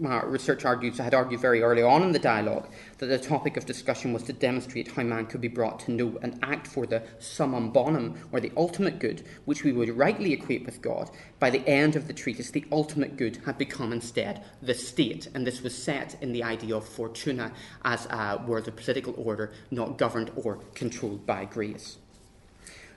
research 0.00 0.64
argued, 0.64 0.96
had 0.96 1.14
argued 1.14 1.40
very 1.40 1.62
early 1.62 1.82
on 1.82 2.02
in 2.02 2.12
the 2.12 2.18
dialogue 2.18 2.68
that 2.98 3.06
the 3.06 3.18
topic 3.18 3.56
of 3.56 3.66
discussion 3.66 4.12
was 4.12 4.22
to 4.24 4.32
demonstrate 4.32 4.88
how 4.88 5.02
man 5.02 5.26
could 5.26 5.40
be 5.40 5.48
brought 5.48 5.80
to 5.80 5.90
know 5.90 6.18
and 6.22 6.38
act 6.42 6.66
for 6.66 6.86
the 6.86 7.02
summum 7.18 7.70
bonum, 7.70 8.18
or 8.32 8.40
the 8.40 8.52
ultimate 8.56 8.98
good, 8.98 9.24
which 9.44 9.64
we 9.64 9.72
would 9.72 9.96
rightly 9.96 10.32
equate 10.32 10.64
with 10.66 10.82
God. 10.82 11.10
By 11.38 11.50
the 11.50 11.66
end 11.68 11.96
of 11.96 12.06
the 12.06 12.12
treatise, 12.12 12.50
the 12.50 12.64
ultimate 12.72 13.16
good 13.16 13.38
had 13.44 13.58
become 13.58 13.92
instead 13.92 14.44
the 14.62 14.74
state, 14.74 15.28
and 15.34 15.46
this 15.46 15.62
was 15.62 15.76
set 15.76 16.16
in 16.20 16.32
the 16.32 16.42
idea 16.42 16.76
of 16.76 16.88
fortuna 16.88 17.52
as 17.84 18.06
uh, 18.06 18.42
were 18.46 18.60
the 18.60 18.72
political 18.72 19.14
order 19.16 19.52
not 19.70 19.98
governed 19.98 20.30
or 20.36 20.56
controlled 20.74 21.26
by 21.26 21.44
grace. 21.44 21.98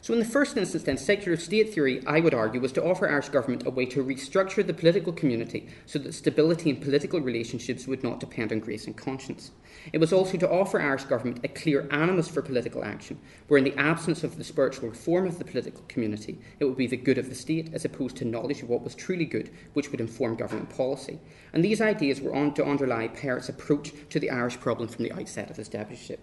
So, 0.02 0.14
in 0.14 0.20
the 0.20 0.26
first 0.26 0.56
instance, 0.56 0.84
then, 0.84 0.96
secular 0.96 1.36
state 1.36 1.74
theory, 1.74 2.02
I 2.08 2.22
would 2.22 2.34
argue, 2.34 2.62
was 2.62 2.72
to 2.74 2.84
offer 2.84 3.10
Irish 3.10 3.28
government 3.30 3.68
a 3.68 3.70
way 3.70 3.86
to 3.88 4.02
restructure 4.02 4.66
the 4.66 4.74
political 4.74 5.12
community 5.12 5.68
so 5.86 6.00
that 6.00 6.14
stability 6.14 6.70
in 6.70 6.78
political 6.78 7.20
relationships 7.20 7.86
would 7.86 8.02
not 8.02 8.22
depend 8.22 8.54
on 8.54 8.60
grace 8.60 8.88
and 8.88 8.96
conscience. 8.96 9.52
It 9.92 9.98
was 9.98 10.14
also 10.14 10.38
to 10.38 10.50
offer 10.50 10.82
Irish 10.82 11.04
government 11.04 11.42
a 11.44 11.50
clear 11.50 11.86
animus 11.92 12.30
for 12.30 12.42
political 12.42 12.86
action, 12.86 13.20
where, 13.50 13.58
in 13.58 13.66
the 13.66 13.78
absence 13.78 14.24
of 14.24 14.38
the 14.38 14.44
spiritual 14.46 14.88
reform 14.88 15.28
of 15.28 15.38
the 15.38 15.44
political 15.44 15.84
community, 15.90 16.40
it 16.62 16.66
would 16.66 16.78
be 16.78 16.88
the 16.88 16.96
good 16.96 17.18
of 17.18 17.28
the 17.28 17.36
state 17.36 17.74
as 17.74 17.84
opposed 17.84 18.16
to 18.18 18.26
knowledge 18.26 18.62
of 18.62 18.70
what 18.70 18.84
was 18.84 18.96
truly 18.96 19.26
good, 19.26 19.52
which 19.74 19.92
would 19.92 20.00
inform 20.00 20.36
government 20.36 20.70
policy. 20.70 21.20
And 21.52 21.64
these 21.64 21.82
ideas 21.82 22.22
were 22.22 22.34
on 22.34 22.54
to 22.54 22.66
underlie 22.66 23.10
Perrott's 23.10 23.50
approach 23.50 23.92
to 24.12 24.20
the 24.20 24.32
Irish 24.32 24.62
problem 24.62 24.88
from 24.88 25.04
the 25.04 25.12
outset 25.12 25.50
of 25.50 25.58
his 25.58 25.68
deputyship. 25.68 26.20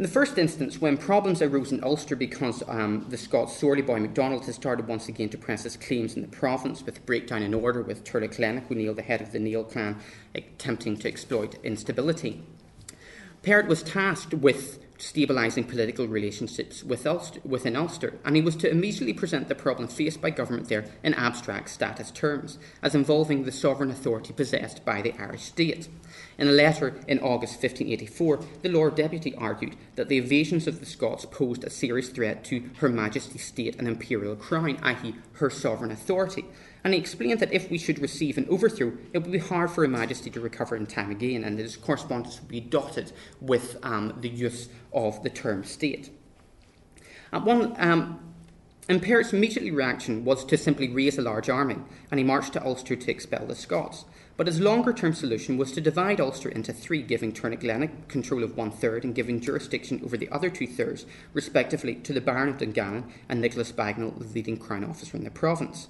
In 0.00 0.04
the 0.04 0.10
first 0.10 0.38
instance, 0.38 0.80
when 0.80 0.96
problems 0.96 1.42
arose 1.42 1.72
in 1.72 1.84
Ulster 1.84 2.16
because 2.16 2.62
um, 2.68 3.04
the 3.10 3.18
Scots 3.18 3.54
Sorley 3.54 3.82
Boy 3.82 4.00
MacDonald 4.00 4.46
had 4.46 4.54
started 4.54 4.88
once 4.88 5.08
again 5.08 5.28
to 5.28 5.36
press 5.36 5.64
his 5.64 5.76
claims 5.76 6.16
in 6.16 6.22
the 6.22 6.28
province 6.28 6.82
with 6.82 7.04
breakdown 7.04 7.42
in 7.42 7.52
order 7.52 7.82
with 7.82 8.02
Turlough 8.02 8.34
Luineach 8.34 8.70
O'Neill, 8.70 8.94
the 8.94 9.02
head 9.02 9.20
of 9.20 9.32
the 9.32 9.38
Neil 9.38 9.62
clan, 9.62 9.98
attempting 10.34 10.96
to 10.96 11.08
exploit 11.08 11.62
instability. 11.62 12.42
Perrott 13.42 13.68
was 13.68 13.82
tasked 13.82 14.32
with 14.32 14.78
stabilising 14.96 15.68
political 15.68 16.08
relationships 16.08 16.82
with 16.82 17.06
Ulster, 17.06 17.40
within 17.44 17.76
Ulster, 17.76 18.18
and 18.24 18.36
he 18.36 18.42
was 18.42 18.56
to 18.56 18.70
immediately 18.70 19.12
present 19.12 19.48
the 19.48 19.54
problem 19.54 19.86
faced 19.86 20.22
by 20.22 20.30
government 20.30 20.70
there 20.70 20.86
in 21.02 21.12
abstract 21.12 21.68
statist 21.68 22.14
terms, 22.14 22.58
as 22.82 22.94
involving 22.94 23.44
the 23.44 23.52
sovereign 23.52 23.90
authority 23.90 24.32
possessed 24.32 24.82
by 24.82 25.02
the 25.02 25.14
Irish 25.18 25.42
state. 25.42 25.88
In 26.38 26.48
a 26.48 26.52
letter 26.52 26.94
in 27.06 27.18
August 27.18 27.54
1584, 27.62 28.40
the 28.62 28.68
Lord 28.68 28.94
Deputy 28.94 29.34
argued 29.34 29.76
that 29.96 30.08
the 30.08 30.18
invasions 30.18 30.66
of 30.66 30.80
the 30.80 30.86
Scots 30.86 31.26
posed 31.26 31.64
a 31.64 31.70
serious 31.70 32.08
threat 32.08 32.44
to 32.44 32.70
Her 32.78 32.88
Majesty's 32.88 33.44
state 33.44 33.76
and 33.76 33.86
imperial 33.86 34.36
crown, 34.36 34.78
i.e., 34.82 35.14
her 35.34 35.50
sovereign 35.50 35.90
authority. 35.90 36.46
And 36.82 36.94
he 36.94 37.00
explained 37.00 37.40
that 37.40 37.52
if 37.52 37.70
we 37.70 37.76
should 37.76 37.98
receive 37.98 38.38
an 38.38 38.46
overthrow, 38.48 38.92
it 39.12 39.18
would 39.18 39.32
be 39.32 39.38
hard 39.38 39.70
for 39.70 39.82
Her 39.82 39.88
Majesty 39.88 40.30
to 40.30 40.40
recover 40.40 40.76
in 40.76 40.86
time 40.86 41.10
again, 41.10 41.44
and 41.44 41.58
his 41.58 41.76
correspondence 41.76 42.40
would 42.40 42.48
be 42.48 42.60
dotted 42.60 43.12
with 43.40 43.76
um, 43.82 44.14
the 44.20 44.30
use 44.30 44.68
of 44.92 45.22
the 45.22 45.30
term 45.30 45.62
state. 45.64 46.10
At 47.32 47.44
one, 47.44 47.74
um, 47.78 48.30
and 48.88 49.00
Perrott's 49.00 49.32
immediate 49.32 49.72
reaction 49.72 50.24
was 50.24 50.44
to 50.46 50.58
simply 50.58 50.88
raise 50.88 51.16
a 51.16 51.22
large 51.22 51.48
army, 51.48 51.76
and 52.10 52.18
he 52.18 52.24
marched 52.24 52.54
to 52.54 52.64
Ulster 52.64 52.96
to 52.96 53.10
expel 53.10 53.46
the 53.46 53.54
Scots. 53.54 54.04
But 54.40 54.46
his 54.46 54.58
longer 54.58 54.94
term 54.94 55.12
solution 55.12 55.58
was 55.58 55.70
to 55.72 55.82
divide 55.82 56.18
Ulster 56.18 56.48
into 56.48 56.72
three, 56.72 57.02
giving 57.02 57.30
Tuamgallantach 57.30 58.08
control 58.08 58.42
of 58.42 58.56
one 58.56 58.70
third 58.70 59.04
and 59.04 59.14
giving 59.14 59.38
jurisdiction 59.38 60.00
over 60.02 60.16
the 60.16 60.30
other 60.30 60.48
two 60.48 60.66
thirds, 60.66 61.04
respectively, 61.34 61.96
to 61.96 62.14
the 62.14 62.22
Baron 62.22 62.48
of 62.48 62.56
Dungannon 62.56 63.12
and 63.28 63.42
Nicholas 63.42 63.70
Bagenal, 63.70 64.12
the 64.12 64.24
leading 64.24 64.56
Crown 64.56 64.82
officer 64.82 65.18
in 65.18 65.24
the 65.24 65.30
province. 65.30 65.88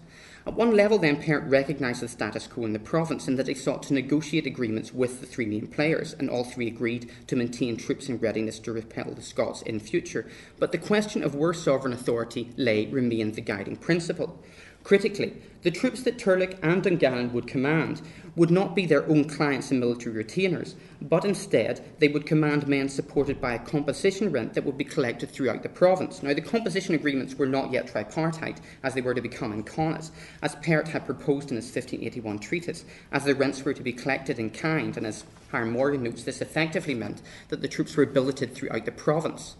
At 0.48 0.54
one 0.54 0.74
level, 0.74 0.98
then, 0.98 1.22
Perrott 1.22 1.48
recognised 1.48 2.00
the 2.00 2.08
status 2.08 2.48
quo 2.48 2.64
in 2.64 2.72
the 2.72 2.80
province 2.80 3.28
in 3.28 3.36
that 3.36 3.46
he 3.46 3.54
sought 3.54 3.84
to 3.84 3.94
negotiate 3.94 4.46
agreements 4.46 4.92
with 4.92 5.20
the 5.20 5.26
three 5.26 5.46
main 5.46 5.68
players, 5.68 6.14
and 6.14 6.28
all 6.28 6.42
three 6.42 6.66
agreed 6.66 7.08
to 7.28 7.36
maintain 7.36 7.76
troops 7.76 8.08
in 8.08 8.18
readiness 8.18 8.58
to 8.60 8.72
repel 8.72 9.12
the 9.12 9.22
Scots 9.22 9.62
in 9.62 9.78
future. 9.78 10.28
But 10.58 10.72
the 10.72 10.78
question 10.78 11.22
of 11.22 11.36
where 11.36 11.52
sovereign 11.52 11.92
authority 11.92 12.50
lay 12.56 12.86
remained 12.86 13.36
the 13.36 13.42
guiding 13.42 13.76
principle. 13.76 14.42
Critically, 14.90 15.34
the 15.62 15.70
troops 15.70 16.02
that 16.02 16.18
Turlough 16.18 16.58
and 16.64 16.82
Dungannon 16.82 17.32
would 17.32 17.46
command 17.46 18.02
would 18.34 18.50
not 18.50 18.74
be 18.74 18.86
their 18.86 19.08
own 19.08 19.28
clients 19.28 19.70
and 19.70 19.78
military 19.78 20.16
retainers, 20.16 20.74
but 21.00 21.24
instead 21.24 21.80
they 22.00 22.08
would 22.08 22.26
command 22.26 22.66
men 22.66 22.88
supported 22.88 23.40
by 23.40 23.54
a 23.54 23.60
composition 23.60 24.32
rent 24.32 24.54
that 24.54 24.64
would 24.64 24.76
be 24.76 24.82
collected 24.82 25.30
throughout 25.30 25.62
the 25.62 25.68
province. 25.68 26.24
Now, 26.24 26.34
the 26.34 26.40
composition 26.40 26.96
agreements 26.96 27.36
were 27.36 27.46
not 27.46 27.70
yet 27.70 27.86
tripartite, 27.86 28.60
as 28.82 28.94
they 28.94 29.00
were 29.00 29.14
to 29.14 29.20
become 29.20 29.52
in 29.52 29.62
Connaught, 29.62 30.10
as 30.42 30.56
Perrott 30.56 30.88
had 30.88 31.06
proposed 31.06 31.52
in 31.52 31.56
his 31.56 31.66
1581 31.66 32.40
treatise, 32.40 32.84
as 33.12 33.22
the 33.22 33.36
rents 33.36 33.64
were 33.64 33.74
to 33.74 33.84
be 33.84 33.92
collected 33.92 34.40
in 34.40 34.50
kind, 34.50 34.96
and 34.96 35.06
as 35.06 35.22
Hiram 35.52 35.70
Morgan 35.70 36.02
notes, 36.02 36.24
this 36.24 36.40
effectively 36.40 36.94
meant 36.94 37.22
that 37.48 37.62
the 37.62 37.68
troops 37.68 37.96
were 37.96 38.06
billeted 38.06 38.56
throughout 38.56 38.86
the 38.86 38.90
province. 38.90 39.54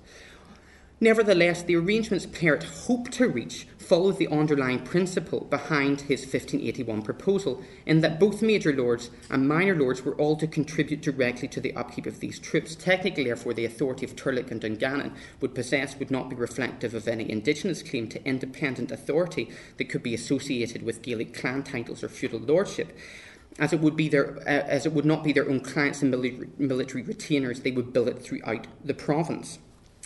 Nevertheless, 1.03 1.63
the 1.63 1.77
arrangements 1.77 2.27
Perrott 2.27 2.63
hoped 2.63 3.13
to 3.13 3.27
reach 3.27 3.67
followed 3.79 4.19
the 4.19 4.29
underlying 4.29 4.85
principle 4.85 5.47
behind 5.51 6.03
his 6.03 6.21
1581 6.21 7.03
proposal, 7.03 7.61
in 7.87 8.03
that 8.03 8.21
both 8.21 8.43
major 8.43 8.73
lords 8.73 9.11
and 9.31 9.49
minor 9.49 9.75
lords 9.75 10.05
were 10.05 10.15
all 10.15 10.37
to 10.37 10.47
contribute 10.47 11.01
directly 11.01 11.49
to 11.49 11.61
the 11.61 11.75
upkeep 11.75 12.07
of 12.07 12.21
these 12.21 12.39
troops. 12.39 12.77
Technically, 12.77 13.25
therefore, 13.25 13.55
the 13.55 13.65
authority 13.65 14.05
of 14.05 14.15
Turlough 14.15 14.51
and 14.51 14.61
Dungannon 14.61 15.13
would 15.41 15.55
possess 15.55 15.99
would 15.99 16.11
not 16.11 16.29
be 16.29 16.37
reflective 16.37 16.95
of 16.95 17.09
any 17.09 17.29
indigenous 17.29 17.83
claim 17.83 18.07
to 18.11 18.25
independent 18.25 18.93
authority 18.93 19.51
that 19.79 19.89
could 19.89 20.03
be 20.03 20.15
associated 20.15 20.83
with 20.83 21.03
Gaelic 21.03 21.35
clan 21.35 21.65
titles 21.65 22.05
or 22.05 22.09
feudal 22.09 22.39
lordship 22.39 22.97
as 23.59 23.73
it 23.73 23.81
would 23.81 23.97
be 23.97 24.09
their, 24.09 24.37
uh, 24.39 24.43
as 24.69 24.87
it 24.87 24.93
would 24.93 25.05
not 25.05 25.25
be 25.25 25.33
their 25.33 25.51
own 25.51 25.61
clients 25.61 26.03
and 26.03 26.11
military 26.59 27.03
retainers, 27.03 27.61
they 27.61 27.73
would 27.73 27.93
bill 27.93 28.07
it 28.07 28.23
throughout 28.23 28.69
the 28.85 28.95
province. 28.95 29.59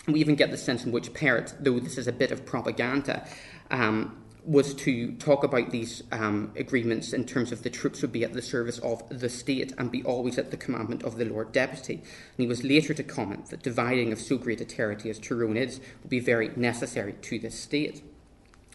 We 0.07 0.19
even 0.19 0.35
get 0.35 0.51
the 0.51 0.57
sense 0.57 0.85
in 0.85 0.91
which 0.91 1.13
Perrott, 1.13 1.53
though 1.59 1.79
this 1.79 1.97
is 1.97 2.07
a 2.07 2.11
bit 2.11 2.31
of 2.31 2.45
propaganda, 2.45 3.27
um, 3.71 4.21
was 4.45 4.75
to 4.75 5.11
talk 5.13 5.43
about 5.43 5.71
these 5.71 6.03
um, 6.11 6.51
agreements 6.55 7.13
in 7.13 7.25
terms 7.25 7.51
of 7.51 7.63
the 7.63 7.69
troops 7.69 8.01
would 8.01 8.11
be 8.11 8.23
at 8.23 8.33
the 8.33 8.41
service 8.41 8.77
of 8.79 9.03
the 9.09 9.29
state 9.29 9.73
and 9.77 9.91
be 9.91 10.03
always 10.03 10.37
at 10.37 10.51
the 10.51 10.57
commandment 10.57 11.03
of 11.03 11.17
the 11.17 11.25
Lord 11.25 11.51
Deputy. 11.51 11.95
And 11.95 12.03
he 12.37 12.45
was 12.45 12.63
later 12.63 12.93
to 12.93 13.03
comment 13.03 13.47
that 13.47 13.63
dividing 13.63 14.11
of 14.11 14.19
so 14.19 14.37
great 14.37 14.61
a 14.61 14.65
territory 14.65 15.09
as 15.09 15.19
Tyrone 15.19 15.57
is 15.57 15.79
would 16.03 16.09
be 16.09 16.19
very 16.19 16.51
necessary 16.55 17.13
to 17.13 17.39
the 17.39 17.49
state. 17.49 18.03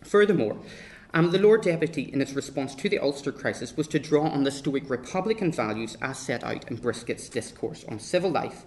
Furthermore, 0.03 0.59
um, 1.13 1.31
the 1.31 1.39
Lord 1.39 1.63
Deputy, 1.63 2.03
in 2.03 2.21
its 2.21 2.33
response 2.35 2.75
to 2.77 2.89
the 2.89 2.99
Ulster 2.99 3.33
crisis, 3.33 3.77
was 3.77 3.89
to 3.89 3.99
draw 3.99 4.29
on 4.29 4.45
the 4.45 4.51
Stoic 4.51 4.89
Republican 4.89 5.53
values 5.53 5.97
as 6.01 6.19
set 6.19 6.43
out 6.43 6.71
in 6.71 6.77
Bryskett's 6.77 7.29
Discourse 7.29 7.85
on 7.89 7.99
Civil 7.99 8.31
Life 8.31 8.65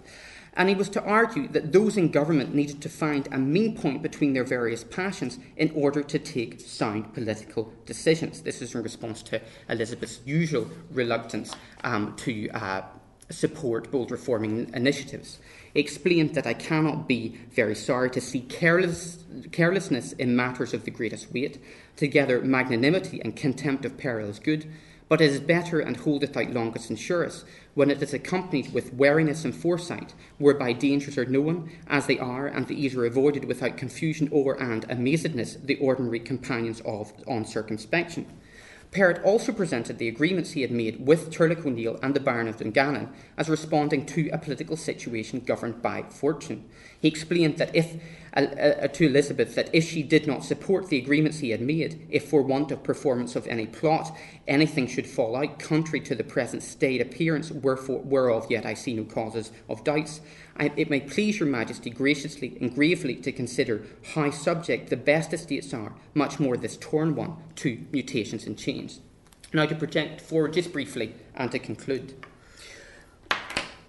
and 0.56 0.68
he 0.68 0.74
was 0.74 0.88
to 0.90 1.02
argue 1.02 1.48
that 1.48 1.72
those 1.72 1.96
in 1.96 2.10
government 2.10 2.54
needed 2.54 2.80
to 2.82 2.88
find 2.88 3.28
a 3.32 3.38
mean 3.38 3.76
point 3.76 4.02
between 4.02 4.32
their 4.32 4.44
various 4.44 4.84
passions 4.84 5.38
in 5.56 5.70
order 5.74 6.02
to 6.02 6.18
take 6.18 6.60
sound 6.60 7.12
political 7.12 7.72
decisions. 7.86 8.42
This 8.42 8.62
is 8.62 8.74
in 8.74 8.82
response 8.82 9.22
to 9.24 9.40
Elizabeth's 9.68 10.20
usual 10.24 10.70
reluctance 10.92 11.54
um, 11.82 12.14
to 12.18 12.48
uh, 12.50 12.82
support 13.30 13.90
bold 13.90 14.10
reforming 14.10 14.70
initiatives. 14.74 15.38
He 15.72 15.80
explained 15.80 16.34
that 16.34 16.46
I 16.46 16.54
cannot 16.54 17.08
be 17.08 17.36
very 17.50 17.74
sorry 17.74 18.10
to 18.10 18.20
see 18.20 18.40
careless, 18.40 19.24
carelessness 19.50 20.12
in 20.12 20.36
matters 20.36 20.72
of 20.72 20.84
the 20.84 20.90
greatest 20.90 21.32
weight, 21.32 21.60
together 21.96 22.40
magnanimity 22.40 23.20
and 23.20 23.34
contempt 23.34 23.84
of 23.84 23.96
peril 23.96 24.28
is 24.28 24.38
good, 24.38 24.66
but 25.14 25.20
it 25.20 25.30
is 25.30 25.38
better 25.38 25.78
and 25.78 25.98
holdeth 25.98 26.36
out 26.36 26.50
longest 26.50 26.90
and 26.90 26.98
surest 26.98 27.44
when 27.74 27.88
it 27.88 28.02
is 28.02 28.12
accompanied 28.12 28.72
with 28.74 28.92
wariness 28.94 29.44
and 29.44 29.54
foresight, 29.54 30.12
whereby 30.38 30.72
dangers 30.72 31.16
are 31.16 31.24
known 31.24 31.70
as 31.86 32.06
they 32.06 32.18
are, 32.18 32.48
and 32.48 32.66
the 32.66 32.74
ease 32.74 32.96
are 32.96 33.06
avoided 33.06 33.44
without 33.44 33.76
confusion 33.76 34.28
or 34.32 34.60
and 34.60 34.88
amazedness, 34.88 35.64
the 35.66 35.76
ordinary 35.76 36.18
companions 36.18 36.80
of 36.80 37.16
uncircumspection. 37.28 38.26
Perrott 38.90 39.22
also 39.24 39.52
presented 39.52 39.98
the 39.98 40.08
agreements 40.08 40.50
he 40.50 40.62
had 40.62 40.72
made 40.72 41.06
with 41.06 41.30
Turlough 41.30 41.64
O'Neill 41.64 42.00
and 42.02 42.12
the 42.12 42.18
Baron 42.18 42.48
of 42.48 42.56
Dungannon 42.56 43.08
as 43.36 43.48
responding 43.48 44.06
to 44.06 44.28
a 44.30 44.38
political 44.38 44.76
situation 44.76 45.38
governed 45.38 45.80
by 45.80 46.02
fortune. 46.02 46.68
He 47.04 47.08
explained 47.08 47.58
that 47.58 47.76
if 47.76 47.96
uh, 48.34 48.40
uh, 48.40 48.88
to 48.88 49.04
Elizabeth 49.04 49.54
that 49.56 49.68
if 49.74 49.84
she 49.84 50.02
did 50.02 50.26
not 50.26 50.42
support 50.42 50.88
the 50.88 50.96
agreements 50.96 51.40
he 51.40 51.50
had 51.50 51.60
made, 51.60 52.06
if 52.08 52.30
for 52.30 52.40
want 52.40 52.70
of 52.70 52.82
performance 52.82 53.36
of 53.36 53.46
any 53.46 53.66
plot 53.66 54.16
anything 54.48 54.86
should 54.86 55.06
fall 55.06 55.36
out 55.36 55.58
contrary 55.58 56.00
to 56.00 56.14
the 56.14 56.24
present 56.24 56.62
state 56.62 57.02
appearance, 57.02 57.50
wherefore, 57.50 58.00
whereof 58.00 58.46
yet 58.48 58.64
I 58.64 58.72
see 58.72 58.94
no 58.94 59.04
causes 59.04 59.52
of 59.68 59.84
doubts, 59.84 60.22
I, 60.56 60.72
it 60.76 60.88
may 60.88 61.00
please 61.00 61.38
your 61.38 61.48
Majesty 61.50 61.90
graciously 61.90 62.56
and 62.58 62.74
gravely 62.74 63.16
to 63.16 63.32
consider 63.32 63.84
how 64.14 64.30
subject 64.30 64.88
the 64.88 64.96
best 64.96 65.34
estates 65.34 65.74
are, 65.74 65.92
much 66.14 66.40
more 66.40 66.56
this 66.56 66.78
torn 66.78 67.14
one, 67.14 67.36
to 67.56 67.84
mutations 67.92 68.46
and 68.46 68.56
change. 68.56 68.94
Now 69.52 69.66
to 69.66 69.74
project 69.74 70.22
forward 70.22 70.54
just 70.54 70.72
briefly 70.72 71.14
and 71.34 71.52
to 71.52 71.58
conclude. 71.58 72.14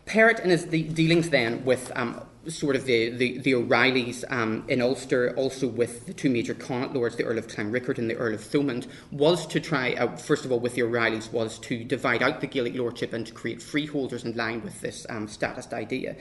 Perrott 0.06 0.42
in 0.42 0.50
his 0.50 0.66
de- 0.66 0.84
dealings 0.84 1.30
then 1.30 1.66
with 1.66 1.92
um, 1.96 2.22
sort 2.48 2.76
of 2.76 2.86
the, 2.86 3.10
the, 3.10 3.38
the 3.40 3.56
O'Reillys 3.56 4.24
um, 4.30 4.64
in 4.68 4.82
Ulster, 4.82 5.34
also 5.36 5.68
with 5.68 6.06
the 6.06 6.14
two 6.14 6.30
major 6.30 6.54
Connaught 6.54 6.94
lords, 6.94 7.16
the 7.16 7.24
Earl 7.24 7.38
of 7.38 7.48
Clanricarde 7.48 7.98
and 7.98 8.10
the 8.10 8.16
Earl 8.16 8.34
of 8.34 8.42
Thomond, 8.42 8.88
was 9.12 9.48
to 9.48 9.60
try, 9.60 9.94
uh, 9.94 10.16
first 10.18 10.46
of 10.46 10.52
all, 10.52 10.60
with 10.60 10.76
the 10.76 10.84
O'Reillys, 10.84 11.32
was 11.32 11.60
to 11.60 11.84
divide 11.84 12.22
out 12.22 12.42
the 12.42 12.48
Gaelic 12.48 12.76
lordship 12.76 13.14
and 13.14 13.26
to 13.26 13.34
create 13.34 13.62
freeholders 13.62 14.24
in 14.24 14.36
line 14.36 14.62
with 14.62 14.82
this 14.82 15.06
um, 15.10 15.28
statist 15.28 15.74
idea. 15.74 16.16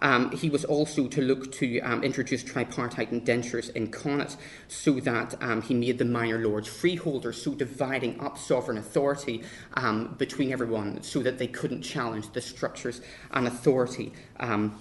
Um, 0.00 0.30
he 0.32 0.50
was 0.50 0.64
also 0.64 1.06
to 1.08 1.22
look 1.22 1.52
to 1.52 1.80
um, 1.80 2.02
introduce 2.02 2.42
tripartite 2.42 3.12
indentures 3.12 3.70
in 3.70 3.90
Connaught 3.90 4.36
so 4.68 5.00
that 5.00 5.34
um, 5.42 5.62
he 5.62 5.74
made 5.74 5.98
the 5.98 6.04
minor 6.04 6.38
lords 6.38 6.68
freeholders, 6.68 7.42
so 7.42 7.54
dividing 7.54 8.20
up 8.20 8.38
sovereign 8.38 8.78
authority 8.78 9.42
um, 9.74 10.14
between 10.18 10.52
everyone 10.52 11.02
so 11.02 11.22
that 11.22 11.38
they 11.38 11.46
couldn't 11.46 11.82
challenge 11.82 12.30
the 12.32 12.40
structures 12.40 13.00
and 13.30 13.46
authority 13.46 14.12
um, 14.40 14.78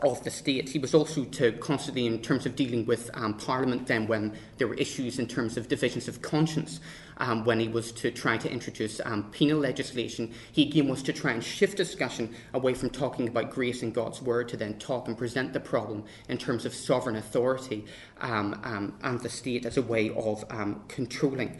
of 0.00 0.22
the 0.24 0.30
state. 0.30 0.68
He 0.68 0.78
was 0.78 0.94
also 0.94 1.24
to 1.24 1.52
constantly, 1.52 2.06
in 2.06 2.20
terms 2.20 2.44
of 2.44 2.54
dealing 2.54 2.84
with 2.84 3.10
um, 3.14 3.34
Parliament, 3.34 3.86
then 3.86 4.06
when 4.06 4.36
there 4.58 4.68
were 4.68 4.74
issues 4.74 5.18
in 5.18 5.26
terms 5.26 5.56
of 5.56 5.68
divisions 5.68 6.06
of 6.06 6.20
conscience, 6.20 6.80
um, 7.18 7.44
when 7.44 7.58
he 7.58 7.68
was 7.68 7.92
to 7.92 8.10
try 8.10 8.36
to 8.36 8.50
introduce 8.50 9.00
um, 9.04 9.24
penal 9.30 9.58
legislation, 9.58 10.32
he 10.52 10.68
again 10.68 10.88
was 10.88 11.02
to 11.04 11.14
try 11.14 11.32
and 11.32 11.42
shift 11.42 11.78
discussion 11.78 12.34
away 12.52 12.74
from 12.74 12.90
talking 12.90 13.26
about 13.26 13.50
grace 13.50 13.82
and 13.82 13.94
God's 13.94 14.20
word 14.20 14.48
to 14.50 14.56
then 14.56 14.78
talk 14.78 15.08
and 15.08 15.16
present 15.16 15.54
the 15.54 15.60
problem 15.60 16.04
in 16.28 16.36
terms 16.36 16.66
of 16.66 16.74
sovereign 16.74 17.16
authority 17.16 17.86
um, 18.20 18.60
um, 18.64 18.98
and 19.02 19.18
the 19.20 19.30
state 19.30 19.64
as 19.64 19.78
a 19.78 19.82
way 19.82 20.10
of 20.10 20.44
um, 20.50 20.82
controlling 20.88 21.58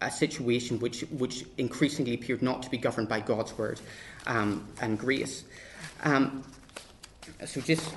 a 0.00 0.10
situation 0.12 0.78
which, 0.78 1.00
which 1.10 1.44
increasingly 1.58 2.14
appeared 2.14 2.40
not 2.40 2.62
to 2.62 2.70
be 2.70 2.78
governed 2.78 3.08
by 3.08 3.18
God's 3.20 3.58
word 3.58 3.80
and 4.26 4.96
grace. 4.96 5.42
Um, 6.04 6.44
so 7.44 7.60
just 7.60 7.94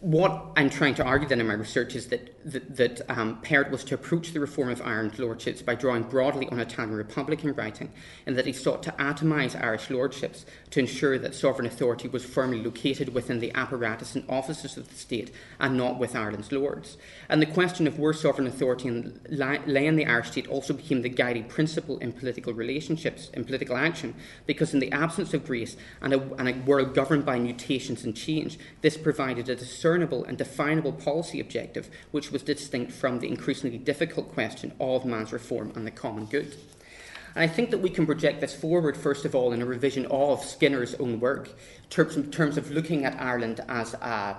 what 0.00 0.46
I'm 0.56 0.70
trying 0.70 0.94
to 0.96 1.04
argue 1.04 1.28
then 1.28 1.40
in 1.40 1.46
my 1.46 1.54
research 1.54 1.94
is 1.94 2.08
that 2.08 2.35
that, 2.46 2.76
that 2.76 3.00
um, 3.10 3.40
was 3.70 3.84
to 3.84 3.94
approach 3.94 4.32
the 4.32 4.40
reform 4.40 4.70
of 4.70 4.80
Ireland 4.80 5.18
lordships 5.18 5.62
by 5.62 5.74
drawing 5.74 6.04
broadly 6.04 6.48
on 6.48 6.60
Italian 6.60 6.94
Republican 6.94 7.52
writing, 7.54 7.92
and 8.24 8.38
that 8.38 8.46
he 8.46 8.52
sought 8.52 8.82
to 8.84 8.92
atomise 8.92 9.60
Irish 9.60 9.90
lordships 9.90 10.46
to 10.70 10.80
ensure 10.80 11.18
that 11.18 11.34
sovereign 11.34 11.66
authority 11.66 12.08
was 12.08 12.24
firmly 12.24 12.62
located 12.62 13.12
within 13.12 13.40
the 13.40 13.52
apparatus 13.54 14.14
and 14.14 14.24
offices 14.28 14.76
of 14.76 14.88
the 14.88 14.94
state 14.94 15.32
and 15.58 15.76
not 15.76 15.98
with 15.98 16.14
Ireland's 16.14 16.52
lords. 16.52 16.96
And 17.28 17.42
the 17.42 17.46
question 17.46 17.86
of 17.86 17.98
where 17.98 18.12
sovereign 18.12 18.46
authority 18.46 18.90
lay 19.28 19.86
in 19.86 19.96
the 19.96 20.06
Irish 20.06 20.30
state 20.30 20.48
also 20.48 20.72
became 20.72 21.02
the 21.02 21.08
guiding 21.08 21.44
principle 21.44 21.98
in 21.98 22.12
political 22.12 22.54
relationships, 22.54 23.28
in 23.34 23.44
political 23.44 23.76
action, 23.76 24.14
because 24.46 24.72
in 24.72 24.80
the 24.80 24.92
absence 24.92 25.34
of 25.34 25.44
grace 25.44 25.76
and 26.00 26.14
a, 26.14 26.20
and 26.34 26.48
a 26.48 26.54
world 26.64 26.94
governed 26.94 27.26
by 27.26 27.38
mutations 27.38 28.04
and 28.04 28.16
change, 28.16 28.58
this 28.82 28.96
provided 28.96 29.48
a 29.48 29.56
discernible 29.56 30.24
and 30.24 30.38
definable 30.38 30.92
policy 30.92 31.40
objective 31.40 31.90
which 32.12 32.30
was 32.30 32.35
distinct 32.42 32.92
from 32.92 33.20
the 33.20 33.28
increasingly 33.28 33.78
difficult 33.78 34.32
question 34.32 34.72
of 34.80 35.04
man's 35.04 35.32
reform 35.32 35.72
and 35.74 35.86
the 35.86 35.90
common 35.90 36.26
good. 36.26 36.54
And 37.34 37.44
I 37.44 37.48
think 37.48 37.70
that 37.70 37.78
we 37.78 37.90
can 37.90 38.06
project 38.06 38.40
this 38.40 38.54
forward, 38.54 38.96
first 38.96 39.24
of 39.24 39.34
all, 39.34 39.52
in 39.52 39.60
a 39.60 39.66
revision 39.66 40.06
of 40.06 40.42
Skinner's 40.42 40.94
own 40.94 41.20
work, 41.20 41.50
in 41.96 42.30
terms 42.30 42.56
of 42.56 42.70
looking 42.70 43.04
at 43.04 43.20
Ireland 43.20 43.60
as 43.68 43.94
a 43.94 44.36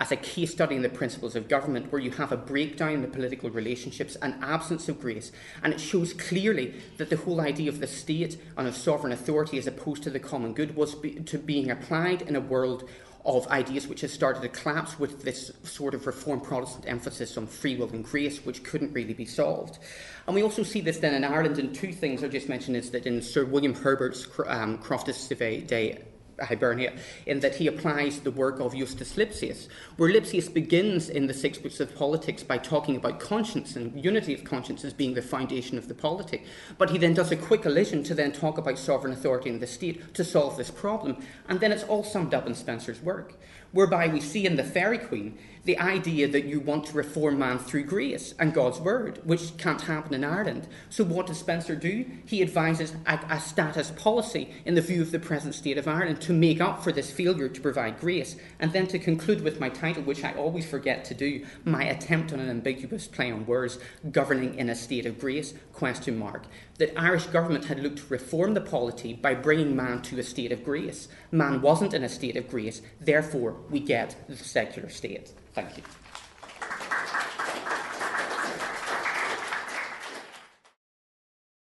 as 0.00 0.10
a 0.10 0.16
case 0.16 0.50
study 0.50 0.74
in 0.74 0.82
the 0.82 0.88
principles 0.88 1.36
of 1.36 1.46
government, 1.46 1.92
where 1.92 2.00
you 2.00 2.10
have 2.12 2.32
a 2.32 2.36
breakdown 2.36 2.94
in 2.94 3.02
the 3.02 3.08
political 3.08 3.50
relationships, 3.50 4.16
an 4.22 4.34
absence 4.40 4.88
of 4.88 4.98
grace, 4.98 5.30
and 5.62 5.74
it 5.74 5.80
shows 5.80 6.14
clearly 6.14 6.74
that 6.96 7.10
the 7.10 7.18
whole 7.18 7.40
idea 7.40 7.68
of 7.68 7.80
the 7.80 7.86
state 7.86 8.40
and 8.56 8.66
of 8.66 8.74
sovereign 8.74 9.12
authority 9.12 9.58
as 9.58 9.66
opposed 9.66 10.02
to 10.02 10.08
the 10.08 10.18
common 10.18 10.54
good 10.54 10.74
was 10.74 10.94
be, 10.94 11.16
to 11.20 11.36
being 11.36 11.70
applied 11.70 12.22
in 12.22 12.34
a 12.34 12.40
world 12.40 12.88
of 13.24 13.46
ideas 13.48 13.86
which 13.86 14.00
has 14.00 14.12
started 14.12 14.42
to 14.42 14.48
collapse 14.48 14.98
with 14.98 15.22
this 15.22 15.50
sort 15.64 15.94
of 15.94 16.06
Reformed 16.06 16.42
Protestant 16.42 16.84
emphasis 16.86 17.36
on 17.36 17.46
free 17.46 17.76
will 17.76 17.90
and 17.90 18.04
grace, 18.04 18.44
which 18.44 18.62
couldn't 18.64 18.92
really 18.92 19.14
be 19.14 19.26
solved. 19.26 19.78
And 20.26 20.34
we 20.34 20.42
also 20.42 20.62
see 20.62 20.80
this 20.80 20.98
then 20.98 21.14
in 21.14 21.24
Ireland 21.24 21.58
and 21.58 21.74
two 21.74 21.92
things 21.92 22.24
I 22.24 22.28
just 22.28 22.48
mentioned 22.48 22.76
is 22.76 22.90
that 22.90 23.06
in 23.06 23.20
Sir 23.20 23.44
William 23.44 23.74
Herbert's 23.74 24.26
um, 24.46 24.78
Croftus 24.78 25.28
de 25.28 25.98
Hibernia, 26.40 26.92
in 27.26 27.40
that 27.40 27.54
he 27.54 27.66
applies 27.66 28.20
the 28.20 28.30
work 28.30 28.60
of 28.60 28.74
Justus 28.74 29.16
Lipsius, 29.16 29.68
where 29.96 30.12
Lipsius 30.12 30.52
begins 30.52 31.08
in 31.08 31.26
the 31.26 31.34
Six 31.34 31.58
Books 31.58 31.80
of 31.80 31.94
Politics 31.94 32.42
by 32.42 32.58
talking 32.58 32.96
about 32.96 33.20
conscience 33.20 33.76
and 33.76 34.02
unity 34.02 34.34
of 34.34 34.44
conscience 34.44 34.84
as 34.84 34.92
being 34.92 35.14
the 35.14 35.22
foundation 35.22 35.78
of 35.78 35.88
the 35.88 35.94
politic. 35.94 36.44
But 36.78 36.90
he 36.90 36.98
then 36.98 37.14
does 37.14 37.30
a 37.30 37.36
quick 37.36 37.66
elision 37.66 38.02
to 38.04 38.14
then 38.14 38.32
talk 38.32 38.58
about 38.58 38.78
sovereign 38.78 39.12
authority 39.12 39.50
in 39.50 39.60
the 39.60 39.66
state 39.66 40.14
to 40.14 40.24
solve 40.24 40.56
this 40.56 40.70
problem. 40.70 41.22
And 41.48 41.60
then 41.60 41.72
it's 41.72 41.84
all 41.84 42.04
summed 42.04 42.34
up 42.34 42.46
in 42.46 42.54
Spenser's 42.54 43.02
work, 43.02 43.34
whereby 43.72 44.08
we 44.08 44.20
see 44.20 44.46
in 44.46 44.56
the 44.56 44.64
Faerie 44.64 44.98
Queene 44.98 45.38
the 45.64 45.78
idea 45.78 46.26
that 46.26 46.46
you 46.46 46.58
want 46.58 46.86
to 46.86 46.96
reform 46.96 47.38
man 47.38 47.58
through 47.58 47.84
grace 47.84 48.34
and 48.38 48.54
God's 48.54 48.80
word, 48.80 49.20
which 49.24 49.56
can't 49.58 49.82
happen 49.82 50.14
in 50.14 50.24
Ireland. 50.24 50.66
So, 50.88 51.04
what 51.04 51.26
does 51.26 51.38
Spenser 51.38 51.78
do? 51.78 52.06
He 52.24 52.40
advises 52.40 52.94
a, 53.06 53.20
a, 53.28 53.38
statist 53.38 53.94
policy 53.96 54.50
in 54.64 54.74
the 54.74 54.80
view 54.80 55.02
of 55.02 55.10
the 55.10 55.18
present 55.18 55.54
state 55.54 55.76
of 55.76 55.86
Ireland 55.86 56.20
to 56.22 56.32
make 56.32 56.60
up 56.60 56.82
for 56.82 56.92
this 56.92 57.10
failure 57.10 57.48
to 57.48 57.60
provide 57.60 58.00
grace. 58.00 58.36
And 58.58 58.72
then 58.72 58.86
to 58.88 58.98
conclude 58.98 59.42
with 59.42 59.60
my 59.60 59.68
title, 59.68 60.02
which 60.02 60.24
I 60.24 60.32
always 60.32 60.66
forget 60.66 61.04
to 61.06 61.14
do, 61.14 61.44
my 61.64 61.84
attempt 61.84 62.32
on 62.32 62.40
an 62.40 62.48
ambiguous 62.48 63.06
play 63.06 63.30
on 63.30 63.44
words, 63.44 63.78
governing 64.10 64.54
in 64.54 64.70
a 64.70 64.74
state 64.74 65.04
of 65.04 65.18
grace, 65.18 65.52
question 65.72 66.18
mark, 66.18 66.46
that 66.78 66.98
Irish 66.98 67.26
government 67.26 67.66
had 67.66 67.80
looked 67.80 67.98
to 67.98 68.06
reform 68.08 68.54
the 68.54 68.60
polity 68.60 69.12
by 69.12 69.34
bringing 69.34 69.76
man 69.76 70.00
to 70.02 70.18
a 70.18 70.22
state 70.22 70.52
of 70.52 70.64
grace. 70.64 71.08
Man 71.30 71.60
wasn't 71.60 71.92
in 71.92 72.02
a 72.02 72.08
state 72.08 72.36
of 72.36 72.48
grace, 72.48 72.80
therefore 72.98 73.59
we 73.70 73.80
get 73.80 74.16
the 74.28 74.36
secular 74.36 74.88
state. 74.88 75.32
Thank 75.54 75.76
you. 75.76 75.82